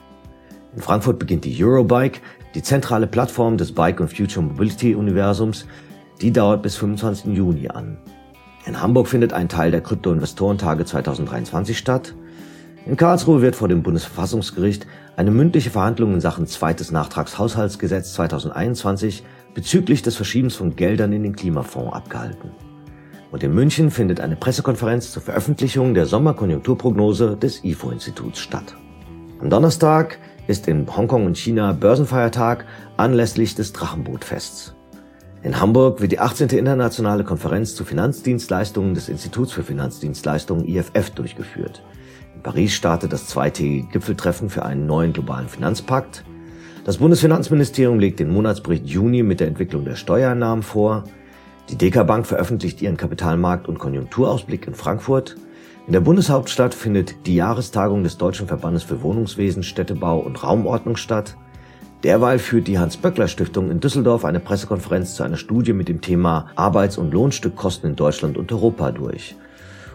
In 0.76 0.82
Frankfurt 0.82 1.18
beginnt 1.18 1.46
die 1.46 1.64
Eurobike, 1.64 2.20
die 2.54 2.62
zentrale 2.62 3.08
Plattform 3.08 3.56
des 3.56 3.72
Bike 3.72 4.02
und 4.02 4.14
Future 4.14 4.46
Mobility 4.46 4.96
Universums. 4.96 5.66
Die 6.20 6.32
dauert 6.34 6.62
bis 6.62 6.76
25. 6.76 7.38
Juni 7.38 7.70
an. 7.70 7.98
In 8.66 8.82
Hamburg 8.82 9.08
findet 9.08 9.32
ein 9.32 9.48
Teil 9.48 9.72
der 9.72 9.82
Krypto-Investorentage 9.82 10.84
2023 10.84 11.78
statt. 11.78 12.14
In 12.86 12.98
Karlsruhe 12.98 13.42
wird 13.42 13.56
vor 13.56 13.70
dem 13.70 13.82
Bundesverfassungsgericht 13.82 14.88
eine 15.16 15.32
mündliche 15.32 15.70
Verhandlung 15.70 16.16
in 16.16 16.22
Sachen 16.22 16.48
zweites 16.48 16.92
Nachtragshaushaltsgesetz 16.92 18.14
2021 18.16 19.24
bezüglich 19.54 20.02
des 20.02 20.18
Verschiebens 20.18 20.56
von 20.56 20.76
Geldern 20.76 21.14
in 21.14 21.24
den 21.24 21.36
Klimafonds 21.36 21.94
abgehalten. 21.94 22.52
Und 23.32 23.44
in 23.44 23.54
München 23.54 23.92
findet 23.92 24.20
eine 24.20 24.36
Pressekonferenz 24.36 25.12
zur 25.12 25.22
Veröffentlichung 25.22 25.94
der 25.94 26.06
Sommerkonjunkturprognose 26.06 27.38
des 27.38 27.64
IFO-Instituts 27.64 28.40
statt. 28.40 28.76
Am 29.40 29.50
Donnerstag 29.50 30.20
ist 30.48 30.68
in 30.68 30.86
Hongkong 30.96 31.26
und 31.26 31.38
China 31.38 31.72
Börsenfeiertag 31.72 32.66
anlässlich 32.98 33.56
des 33.56 33.72
Drachenbootfests. 33.72 34.76
In 35.44 35.60
Hamburg 35.60 36.02
wird 36.02 36.12
die 36.12 36.20
18. 36.20 36.50
internationale 36.50 37.24
Konferenz 37.24 37.74
zu 37.74 37.86
Finanzdienstleistungen 37.86 38.94
des 38.94 39.10
Instituts 39.10 39.54
für 39.54 39.64
Finanzdienstleistungen 39.64 40.68
IFF 40.68 41.12
durchgeführt. 41.12 41.82
In 42.36 42.44
Paris 42.44 42.74
startet 42.74 43.14
das 43.14 43.28
zweitägige 43.28 43.88
Gipfeltreffen 43.88 44.50
für 44.50 44.64
einen 44.64 44.86
neuen 44.86 45.14
globalen 45.14 45.48
Finanzpakt. 45.48 46.26
Das 46.84 46.98
Bundesfinanzministerium 46.98 47.98
legt 47.98 48.20
den 48.20 48.32
Monatsbericht 48.32 48.86
Juni 48.86 49.24
mit 49.24 49.40
der 49.40 49.48
Entwicklung 49.48 49.86
der 49.86 49.96
Steuereinnahmen 49.96 50.64
vor. 50.64 51.06
Die 51.70 51.78
DK 51.78 52.04
Bank 52.06 52.28
veröffentlicht 52.28 52.82
ihren 52.82 52.98
Kapitalmarkt- 52.98 53.68
und 53.68 53.80
Konjunkturausblick 53.80 54.68
in 54.68 54.74
Frankfurt. 54.74 55.38
In 55.88 55.94
der 55.94 56.02
Bundeshauptstadt 56.02 56.74
findet 56.74 57.26
die 57.26 57.36
Jahrestagung 57.36 58.04
des 58.04 58.18
Deutschen 58.18 58.48
Verbandes 58.48 58.84
für 58.84 59.02
Wohnungswesen, 59.02 59.64
Städtebau 59.64 60.20
und 60.20 60.44
Raumordnung 60.44 60.96
statt. 60.96 61.38
Derweil 62.04 62.40
führt 62.40 62.68
die 62.68 62.80
Hans-Böckler-Stiftung 62.80 63.70
in 63.70 63.80
Düsseldorf 63.80 64.26
eine 64.26 64.40
Pressekonferenz 64.40 65.16
zu 65.16 65.24
einer 65.24 65.38
Studie 65.38 65.74
mit 65.74 65.88
dem 65.88 66.02
Thema 66.02 66.48
Arbeits- 66.56 66.98
und 66.98 67.14
Lohnstückkosten 67.14 67.92
in 67.92 67.96
Deutschland 67.96 68.38
und 68.38 68.52
Europa 68.52 68.92
durch. 68.92 69.36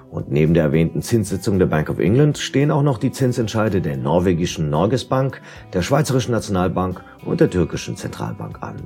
Und 0.09 0.31
neben 0.31 0.55
der 0.55 0.65
erwähnten 0.65 1.03
Zinssitzung 1.03 1.59
der 1.59 1.67
Bank 1.67 1.91
of 1.91 1.99
England 1.99 2.39
stehen 2.39 2.71
auch 2.71 2.83
noch 2.83 2.99
die 2.99 3.11
Zinsentscheide 3.11 3.81
der 3.81 3.97
norwegischen 3.97 4.71
Norges 4.71 5.05
Bank, 5.05 5.43
der 5.73 5.83
Schweizerischen 5.83 6.33
Nationalbank 6.33 7.03
und 7.25 7.41
der 7.41 7.51
türkischen 7.51 7.97
Zentralbank 7.97 8.63
an. 8.63 8.77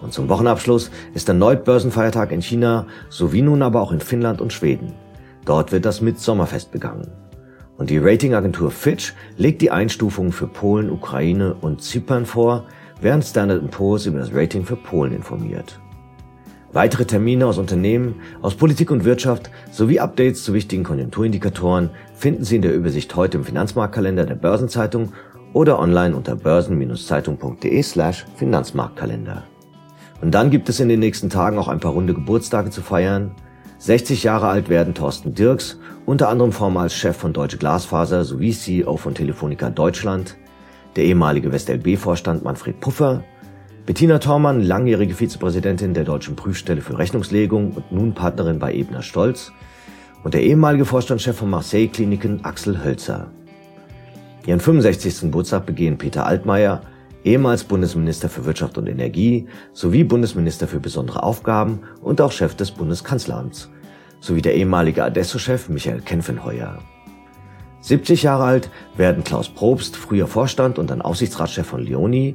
Und 0.00 0.12
zum 0.12 0.28
Wochenabschluss 0.28 0.90
ist 1.14 1.28
erneut 1.28 1.64
Börsenfeiertag 1.64 2.32
in 2.32 2.42
China 2.42 2.86
sowie 3.08 3.42
nun 3.42 3.62
aber 3.62 3.80
auch 3.80 3.92
in 3.92 4.00
Finnland 4.00 4.40
und 4.40 4.52
Schweden. 4.52 4.92
Dort 5.44 5.72
wird 5.72 5.84
das 5.84 6.00
Mitsommerfest 6.00 6.70
begangen. 6.70 7.10
Und 7.76 7.90
die 7.90 7.98
Ratingagentur 7.98 8.70
Fitch 8.70 9.14
legt 9.36 9.62
die 9.62 9.70
Einstufungen 9.70 10.32
für 10.32 10.48
Polen, 10.48 10.90
Ukraine 10.90 11.54
und 11.60 11.82
Zypern 11.82 12.26
vor, 12.26 12.66
während 13.00 13.24
Standard 13.24 13.70
Poor's 13.70 14.06
über 14.06 14.18
das 14.18 14.34
Rating 14.34 14.64
für 14.64 14.76
Polen 14.76 15.12
informiert. 15.12 15.80
Weitere 16.72 17.06
Termine 17.06 17.46
aus 17.46 17.56
Unternehmen, 17.56 18.16
aus 18.42 18.54
Politik 18.54 18.90
und 18.90 19.04
Wirtschaft 19.04 19.50
sowie 19.70 20.00
Updates 20.00 20.44
zu 20.44 20.52
wichtigen 20.52 20.84
Konjunkturindikatoren 20.84 21.90
finden 22.14 22.44
Sie 22.44 22.56
in 22.56 22.62
der 22.62 22.74
Übersicht 22.74 23.14
heute 23.16 23.38
im 23.38 23.44
Finanzmarktkalender 23.44 24.26
der 24.26 24.34
Börsenzeitung 24.34 25.12
oder 25.54 25.78
online 25.78 26.14
unter 26.14 26.36
börsen-zeitung.de 26.36 27.82
slash 27.82 28.26
Finanzmarktkalender. 28.36 29.44
Und 30.20 30.32
dann 30.32 30.50
gibt 30.50 30.68
es 30.68 30.80
in 30.80 30.88
den 30.88 31.00
nächsten 31.00 31.30
Tagen 31.30 31.58
auch 31.58 31.68
ein 31.68 31.80
paar 31.80 31.92
runde 31.92 32.14
Geburtstage 32.14 32.70
zu 32.70 32.82
feiern. 32.82 33.32
60 33.78 34.24
Jahre 34.24 34.48
alt 34.48 34.68
werden 34.68 34.94
Thorsten 34.94 35.34
Dirks, 35.34 35.78
unter 36.04 36.28
anderem 36.28 36.52
vormals 36.52 36.94
Chef 36.94 37.16
von 37.16 37.32
Deutsche 37.32 37.58
Glasfaser 37.58 38.24
sowie 38.24 38.52
CEO 38.52 38.96
von 38.96 39.14
Telefonica 39.14 39.70
Deutschland, 39.70 40.36
der 40.96 41.04
ehemalige 41.04 41.52
WestLB-Vorstand 41.52 42.42
Manfred 42.42 42.80
Puffer, 42.80 43.22
Bettina 43.86 44.18
Thormann, 44.18 44.60
langjährige 44.60 45.14
Vizepräsidentin 45.14 45.94
der 45.94 46.04
Deutschen 46.04 46.36
Prüfstelle 46.36 46.82
für 46.82 46.98
Rechnungslegung 46.98 47.72
und 47.72 47.90
nun 47.92 48.12
Partnerin 48.12 48.58
bei 48.58 48.74
Ebner 48.74 49.02
Stolz 49.02 49.52
und 50.24 50.34
der 50.34 50.42
ehemalige 50.42 50.84
Vorstandschef 50.84 51.38
von 51.38 51.48
Marseille 51.48 51.88
Kliniken 51.88 52.44
Axel 52.44 52.84
Hölzer. 52.84 53.30
Ihren 54.44 54.60
65. 54.60 55.22
Geburtstag 55.22 55.64
begehen 55.64 55.96
Peter 55.96 56.26
Altmaier, 56.26 56.82
ehemals 57.28 57.64
Bundesminister 57.64 58.30
für 58.30 58.46
Wirtschaft 58.46 58.78
und 58.78 58.86
Energie 58.86 59.46
sowie 59.74 60.02
Bundesminister 60.02 60.66
für 60.66 60.80
besondere 60.80 61.22
Aufgaben 61.22 61.80
und 62.00 62.20
auch 62.20 62.32
Chef 62.32 62.54
des 62.56 62.70
Bundeskanzleramts, 62.70 63.68
sowie 64.20 64.40
der 64.40 64.54
ehemalige 64.54 65.04
Adesso-Chef 65.04 65.68
Michael 65.68 66.00
Kenfenheuer. 66.00 66.78
70 67.82 68.22
Jahre 68.22 68.44
alt 68.44 68.70
werden 68.96 69.24
Klaus 69.24 69.48
Probst, 69.48 69.96
früher 69.96 70.26
Vorstand 70.26 70.78
und 70.78 70.90
dann 70.90 71.02
Aufsichtsratschef 71.02 71.66
von 71.66 71.82
Leoni, 71.82 72.34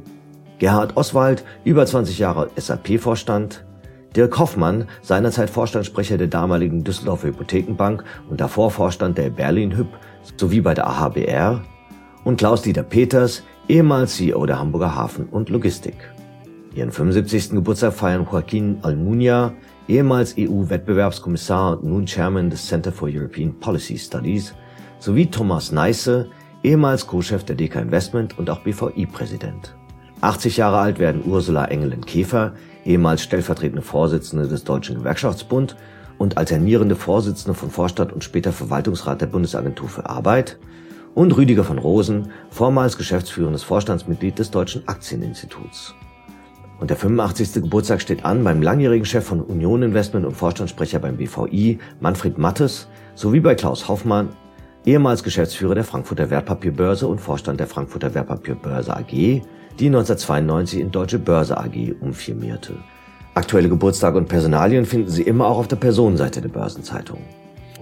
Gerhard 0.60 0.96
Oswald, 0.96 1.44
über 1.66 1.86
20 1.86 2.20
Jahre 2.20 2.52
SAP-Vorstand, 2.56 3.66
Dirk 4.16 4.38
Hoffmann, 4.38 4.88
seinerzeit 5.02 5.50
Vorstandssprecher 5.50 6.18
der 6.20 6.28
damaligen 6.28 6.84
Düsseldorfer 6.84 7.30
Hypothekenbank 7.30 8.04
und 8.30 8.40
davor 8.40 8.70
Vorstand 8.70 9.18
der 9.18 9.32
Berlin 9.32 9.76
Hyp 9.76 9.88
sowie 10.38 10.62
bei 10.62 10.76
der 10.76 10.88
AHBR 10.88 11.64
und 12.24 12.38
Klaus-Dieter 12.38 12.84
Peters, 12.84 13.44
ehemals 13.68 14.18
CEO 14.18 14.46
der 14.46 14.60
Hamburger 14.60 14.96
Hafen 14.96 15.28
und 15.30 15.50
Logistik. 15.50 15.96
Ihren 16.76 16.92
75. 16.92 17.52
Geburtstag 17.52 17.94
feiern 17.94 18.28
Joaquin 18.30 18.78
Almunia, 18.82 19.54
ehemals 19.88 20.36
EU-Wettbewerbskommissar 20.38 21.74
und 21.74 21.84
nun 21.84 22.06
Chairman 22.06 22.50
des 22.50 22.68
Center 22.68 22.92
for 22.92 23.10
European 23.12 23.54
Policy 23.60 23.98
Studies, 23.98 24.54
sowie 25.00 25.28
Thomas 25.28 25.72
Neisse, 25.72 26.30
ehemals 26.64 27.08
Co-Chef 27.08 27.44
der 27.44 27.56
DK 27.56 27.76
Investment 27.82 28.38
und 28.38 28.50
auch 28.50 28.62
BVI-Präsident. 28.62 29.76
80 30.22 30.58
Jahre 30.58 30.80
alt 30.80 31.00
werden 31.00 31.24
Ursula 31.26 31.66
Engelen-Käfer, 31.66 32.54
ehemals 32.86 33.22
stellvertretende 33.22 33.82
Vorsitzende 33.82 34.48
des 34.48 34.64
Deutschen 34.64 34.98
Gewerkschaftsbund 34.98 35.76
und 36.18 36.38
alternierende 36.38 36.96
Vorsitzende 36.96 37.54
von 37.54 37.70
Vorstand 37.70 38.14
und 38.14 38.24
später 38.24 38.52
Verwaltungsrat 38.52 39.22
der 39.22 39.28
Bundesagentur 39.28 39.90
für 39.90 40.10
Arbeit, 40.10 40.58
und 41.16 41.36
Rüdiger 41.36 41.64
von 41.64 41.78
Rosen, 41.78 42.32
vormals 42.50 42.98
geschäftsführendes 42.98 43.64
Vorstandsmitglied 43.64 44.40
des 44.40 44.52
Deutschen 44.52 44.88
Aktieninstituts. 44.88 45.94
Und 46.80 46.90
der 46.90 46.98
85. 46.98 47.54
Geburtstag 47.54 48.02
steht 48.02 48.26
an 48.26 48.44
beim 48.44 48.62
langjährigen 48.62 49.06
Chef 49.06 49.26
von 49.26 49.42
Union 49.42 49.84
Investment 49.84 50.26
und 50.26 50.36
Vorstandssprecher 50.36 51.00
beim 51.00 51.18
BVI, 51.18 51.80
Manfred 52.00 52.38
Mattes, 52.38 52.88
sowie 53.16 53.40
bei 53.40 53.56
Klaus 53.56 53.88
Hoffmann, 53.88 54.30
ehemals 54.86 55.24
Geschäftsführer 55.24 55.76
der 55.76 55.84
Frankfurter 55.84 56.30
Wertpapierbörse 56.30 57.08
und 57.08 57.22
Vorstand 57.22 57.60
der 57.60 57.68
Frankfurter 57.68 58.14
Wertpapierbörse 58.14 58.96
AG, 58.96 59.12
die 59.80 59.88
1992 59.88 60.80
in 60.80 60.92
Deutsche 60.92 61.20
Börse 61.20 61.58
AG 61.58 61.96
umfirmierte. 62.02 62.76
Aktuelle 63.34 63.70
Geburtstage 63.70 64.18
und 64.18 64.28
Personalien 64.28 64.86
finden 64.86 65.10
Sie 65.10 65.24
immer 65.24 65.48
auch 65.48 65.58
auf 65.58 65.68
der 65.68 65.78
Personenseite 65.78 66.42
der 66.42 66.50
Börsenzeitung. 66.50 67.20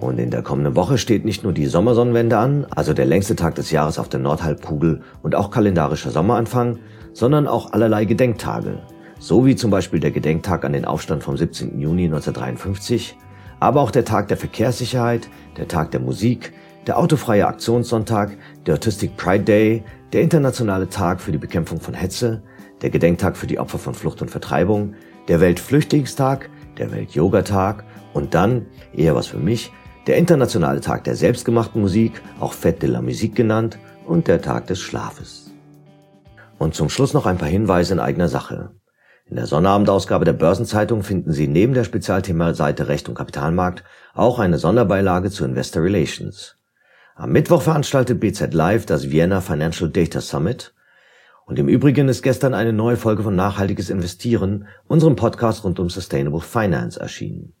Und 0.02 0.18
in 0.18 0.30
der 0.30 0.42
kommenden 0.42 0.74
Woche 0.74 0.98
steht 0.98 1.24
nicht 1.24 1.44
nur 1.44 1.52
die 1.52 1.66
Sommersonnenwende 1.66 2.36
an, 2.36 2.66
also 2.70 2.92
der 2.92 3.06
längste 3.06 3.36
Tag 3.36 3.54
des 3.54 3.70
Jahres 3.70 4.00
auf 4.00 4.08
der 4.08 4.18
Nordhalbkugel 4.18 5.02
und 5.22 5.36
auch 5.36 5.52
kalendarischer 5.52 6.10
Sommeranfang, 6.10 6.80
sondern 7.12 7.46
auch 7.46 7.72
allerlei 7.72 8.04
Gedenktage, 8.04 8.80
so 9.20 9.46
wie 9.46 9.54
zum 9.54 9.70
Beispiel 9.70 10.00
der 10.00 10.10
Gedenktag 10.10 10.64
an 10.64 10.72
den 10.72 10.86
Aufstand 10.86 11.22
vom 11.22 11.36
17. 11.36 11.80
Juni 11.80 12.06
1953, 12.06 13.16
aber 13.60 13.80
auch 13.80 13.92
der 13.92 14.04
Tag 14.04 14.26
der 14.26 14.36
Verkehrssicherheit, 14.36 15.28
der 15.56 15.68
Tag 15.68 15.92
der 15.92 16.00
Musik, 16.00 16.52
der 16.88 16.98
autofreie 16.98 17.46
Aktionssonntag, 17.46 18.36
der 18.66 18.74
Autistic 18.74 19.16
Pride 19.16 19.44
Day, 19.44 19.84
der 20.12 20.22
Internationale 20.22 20.88
Tag 20.88 21.20
für 21.20 21.30
die 21.30 21.38
Bekämpfung 21.38 21.80
von 21.80 21.94
Hetze, 21.94 22.42
der 22.82 22.90
Gedenktag 22.90 23.36
für 23.36 23.46
die 23.46 23.60
Opfer 23.60 23.78
von 23.78 23.94
Flucht 23.94 24.20
und 24.20 24.32
Vertreibung, 24.32 24.94
der 25.28 25.40
Weltflüchtlingstag, 25.40 26.50
der 26.76 26.90
Welt-Yoga-Tag 26.90 27.84
und 28.14 28.34
dann, 28.34 28.66
eher 28.92 29.14
was 29.14 29.28
für 29.28 29.38
mich, 29.38 29.70
der 30.06 30.16
Internationale 30.16 30.80
Tag 30.80 31.04
der 31.04 31.14
selbstgemachten 31.14 31.80
Musik, 31.80 32.20
auch 32.40 32.54
Fête 32.54 32.80
de 32.80 32.90
la 32.90 33.02
Musique 33.02 33.34
genannt, 33.34 33.78
und 34.04 34.26
der 34.26 34.42
Tag 34.42 34.66
des 34.66 34.80
Schlafes. 34.80 35.52
Und 36.58 36.74
zum 36.74 36.88
Schluss 36.88 37.14
noch 37.14 37.26
ein 37.26 37.38
paar 37.38 37.48
Hinweise 37.48 37.94
in 37.94 38.00
eigener 38.00 38.28
Sache. 38.28 38.70
In 39.26 39.36
der 39.36 39.46
Sonnabendausgabe 39.46 40.24
der 40.24 40.32
Börsenzeitung 40.32 41.02
finden 41.02 41.32
Sie 41.32 41.48
neben 41.48 41.72
der 41.72 41.84
Spezialthema-Seite 41.84 42.88
Recht 42.88 43.08
und 43.08 43.14
Kapitalmarkt 43.14 43.84
auch 44.12 44.38
eine 44.38 44.58
Sonderbeilage 44.58 45.30
zu 45.30 45.44
Investor 45.44 45.82
Relations. 45.82 46.56
Am 47.14 47.30
Mittwoch 47.30 47.62
veranstaltet 47.62 48.20
BZ 48.20 48.52
Live 48.52 48.86
das 48.86 49.10
Vienna 49.10 49.40
Financial 49.40 49.88
Data 49.88 50.20
Summit. 50.20 50.74
Und 51.46 51.58
im 51.58 51.68
Übrigen 51.68 52.08
ist 52.08 52.22
gestern 52.22 52.54
eine 52.54 52.72
neue 52.72 52.96
Folge 52.96 53.22
von 53.22 53.36
Nachhaltiges 53.36 53.90
Investieren, 53.90 54.66
unserem 54.86 55.16
Podcast 55.16 55.64
rund 55.64 55.78
um 55.78 55.88
Sustainable 55.88 56.40
Finance, 56.40 56.98
erschienen. 56.98 57.54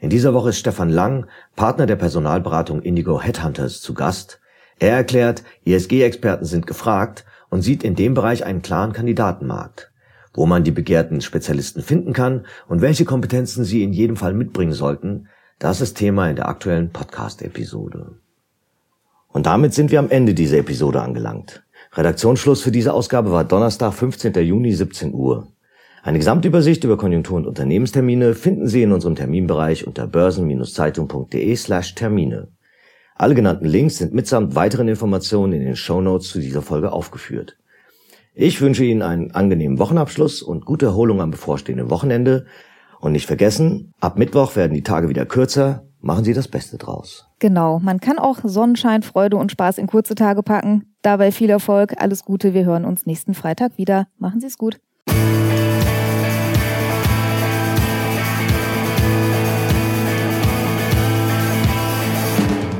In 0.00 0.10
dieser 0.10 0.32
Woche 0.32 0.50
ist 0.50 0.58
Stefan 0.58 0.90
Lang, 0.90 1.26
Partner 1.56 1.86
der 1.86 1.96
Personalberatung 1.96 2.82
Indigo 2.82 3.20
Headhunters, 3.20 3.80
zu 3.80 3.94
Gast. 3.94 4.40
Er 4.78 4.92
erklärt, 4.92 5.42
ESG-Experten 5.64 6.44
sind 6.44 6.68
gefragt 6.68 7.24
und 7.50 7.62
sieht 7.62 7.82
in 7.82 7.96
dem 7.96 8.14
Bereich 8.14 8.44
einen 8.44 8.62
klaren 8.62 8.92
Kandidatenmarkt. 8.92 9.90
Wo 10.34 10.46
man 10.46 10.62
die 10.62 10.70
begehrten 10.70 11.20
Spezialisten 11.20 11.82
finden 11.82 12.12
kann 12.12 12.46
und 12.68 12.80
welche 12.80 13.04
Kompetenzen 13.04 13.64
sie 13.64 13.82
in 13.82 13.92
jedem 13.92 14.14
Fall 14.14 14.34
mitbringen 14.34 14.72
sollten, 14.72 15.26
das 15.58 15.80
ist 15.80 15.96
Thema 15.96 16.30
in 16.30 16.36
der 16.36 16.48
aktuellen 16.48 16.90
Podcast-Episode. 16.90 18.20
Und 19.26 19.46
damit 19.46 19.74
sind 19.74 19.90
wir 19.90 19.98
am 19.98 20.10
Ende 20.10 20.32
dieser 20.32 20.58
Episode 20.58 21.02
angelangt. 21.02 21.64
Redaktionsschluss 21.94 22.62
für 22.62 22.70
diese 22.70 22.92
Ausgabe 22.92 23.32
war 23.32 23.42
Donnerstag, 23.42 23.94
15. 23.94 24.32
Juni, 24.34 24.72
17 24.72 25.12
Uhr. 25.12 25.48
Eine 26.02 26.18
Gesamtübersicht 26.18 26.84
über 26.84 26.96
Konjunktur- 26.96 27.38
und 27.38 27.46
Unternehmenstermine 27.46 28.34
finden 28.34 28.68
Sie 28.68 28.82
in 28.82 28.92
unserem 28.92 29.16
Terminbereich 29.16 29.86
unter 29.86 30.06
börsen-zeitung.de 30.06 31.56
slash 31.56 31.94
Termine. 31.94 32.48
Alle 33.16 33.34
genannten 33.34 33.66
Links 33.66 33.98
sind 33.98 34.14
mitsamt 34.14 34.54
weiteren 34.54 34.86
Informationen 34.86 35.52
in 35.52 35.64
den 35.64 35.76
Show 35.76 36.00
Notes 36.00 36.28
zu 36.28 36.38
dieser 36.38 36.62
Folge 36.62 36.92
aufgeführt. 36.92 37.56
Ich 38.32 38.60
wünsche 38.60 38.84
Ihnen 38.84 39.02
einen 39.02 39.32
angenehmen 39.32 39.80
Wochenabschluss 39.80 40.42
und 40.42 40.64
gute 40.64 40.86
Erholung 40.86 41.20
am 41.20 41.32
bevorstehenden 41.32 41.90
Wochenende. 41.90 42.46
Und 43.00 43.12
nicht 43.12 43.26
vergessen, 43.26 43.92
ab 44.00 44.16
Mittwoch 44.16 44.54
werden 44.54 44.74
die 44.74 44.84
Tage 44.84 45.08
wieder 45.08 45.26
kürzer, 45.26 45.84
machen 46.00 46.24
Sie 46.24 46.34
das 46.34 46.46
Beste 46.46 46.78
draus. 46.78 47.26
Genau, 47.40 47.80
man 47.80 47.98
kann 47.98 48.20
auch 48.20 48.38
Sonnenschein, 48.44 49.02
Freude 49.02 49.36
und 49.36 49.50
Spaß 49.50 49.78
in 49.78 49.88
kurze 49.88 50.14
Tage 50.14 50.44
packen. 50.44 50.94
Dabei 51.02 51.32
viel 51.32 51.50
Erfolg, 51.50 51.94
alles 52.00 52.24
Gute, 52.24 52.54
wir 52.54 52.64
hören 52.64 52.84
uns 52.84 53.06
nächsten 53.06 53.34
Freitag 53.34 53.76
wieder. 53.76 54.06
Machen 54.18 54.40
Sie 54.40 54.46
es 54.46 54.58
gut. 54.58 54.78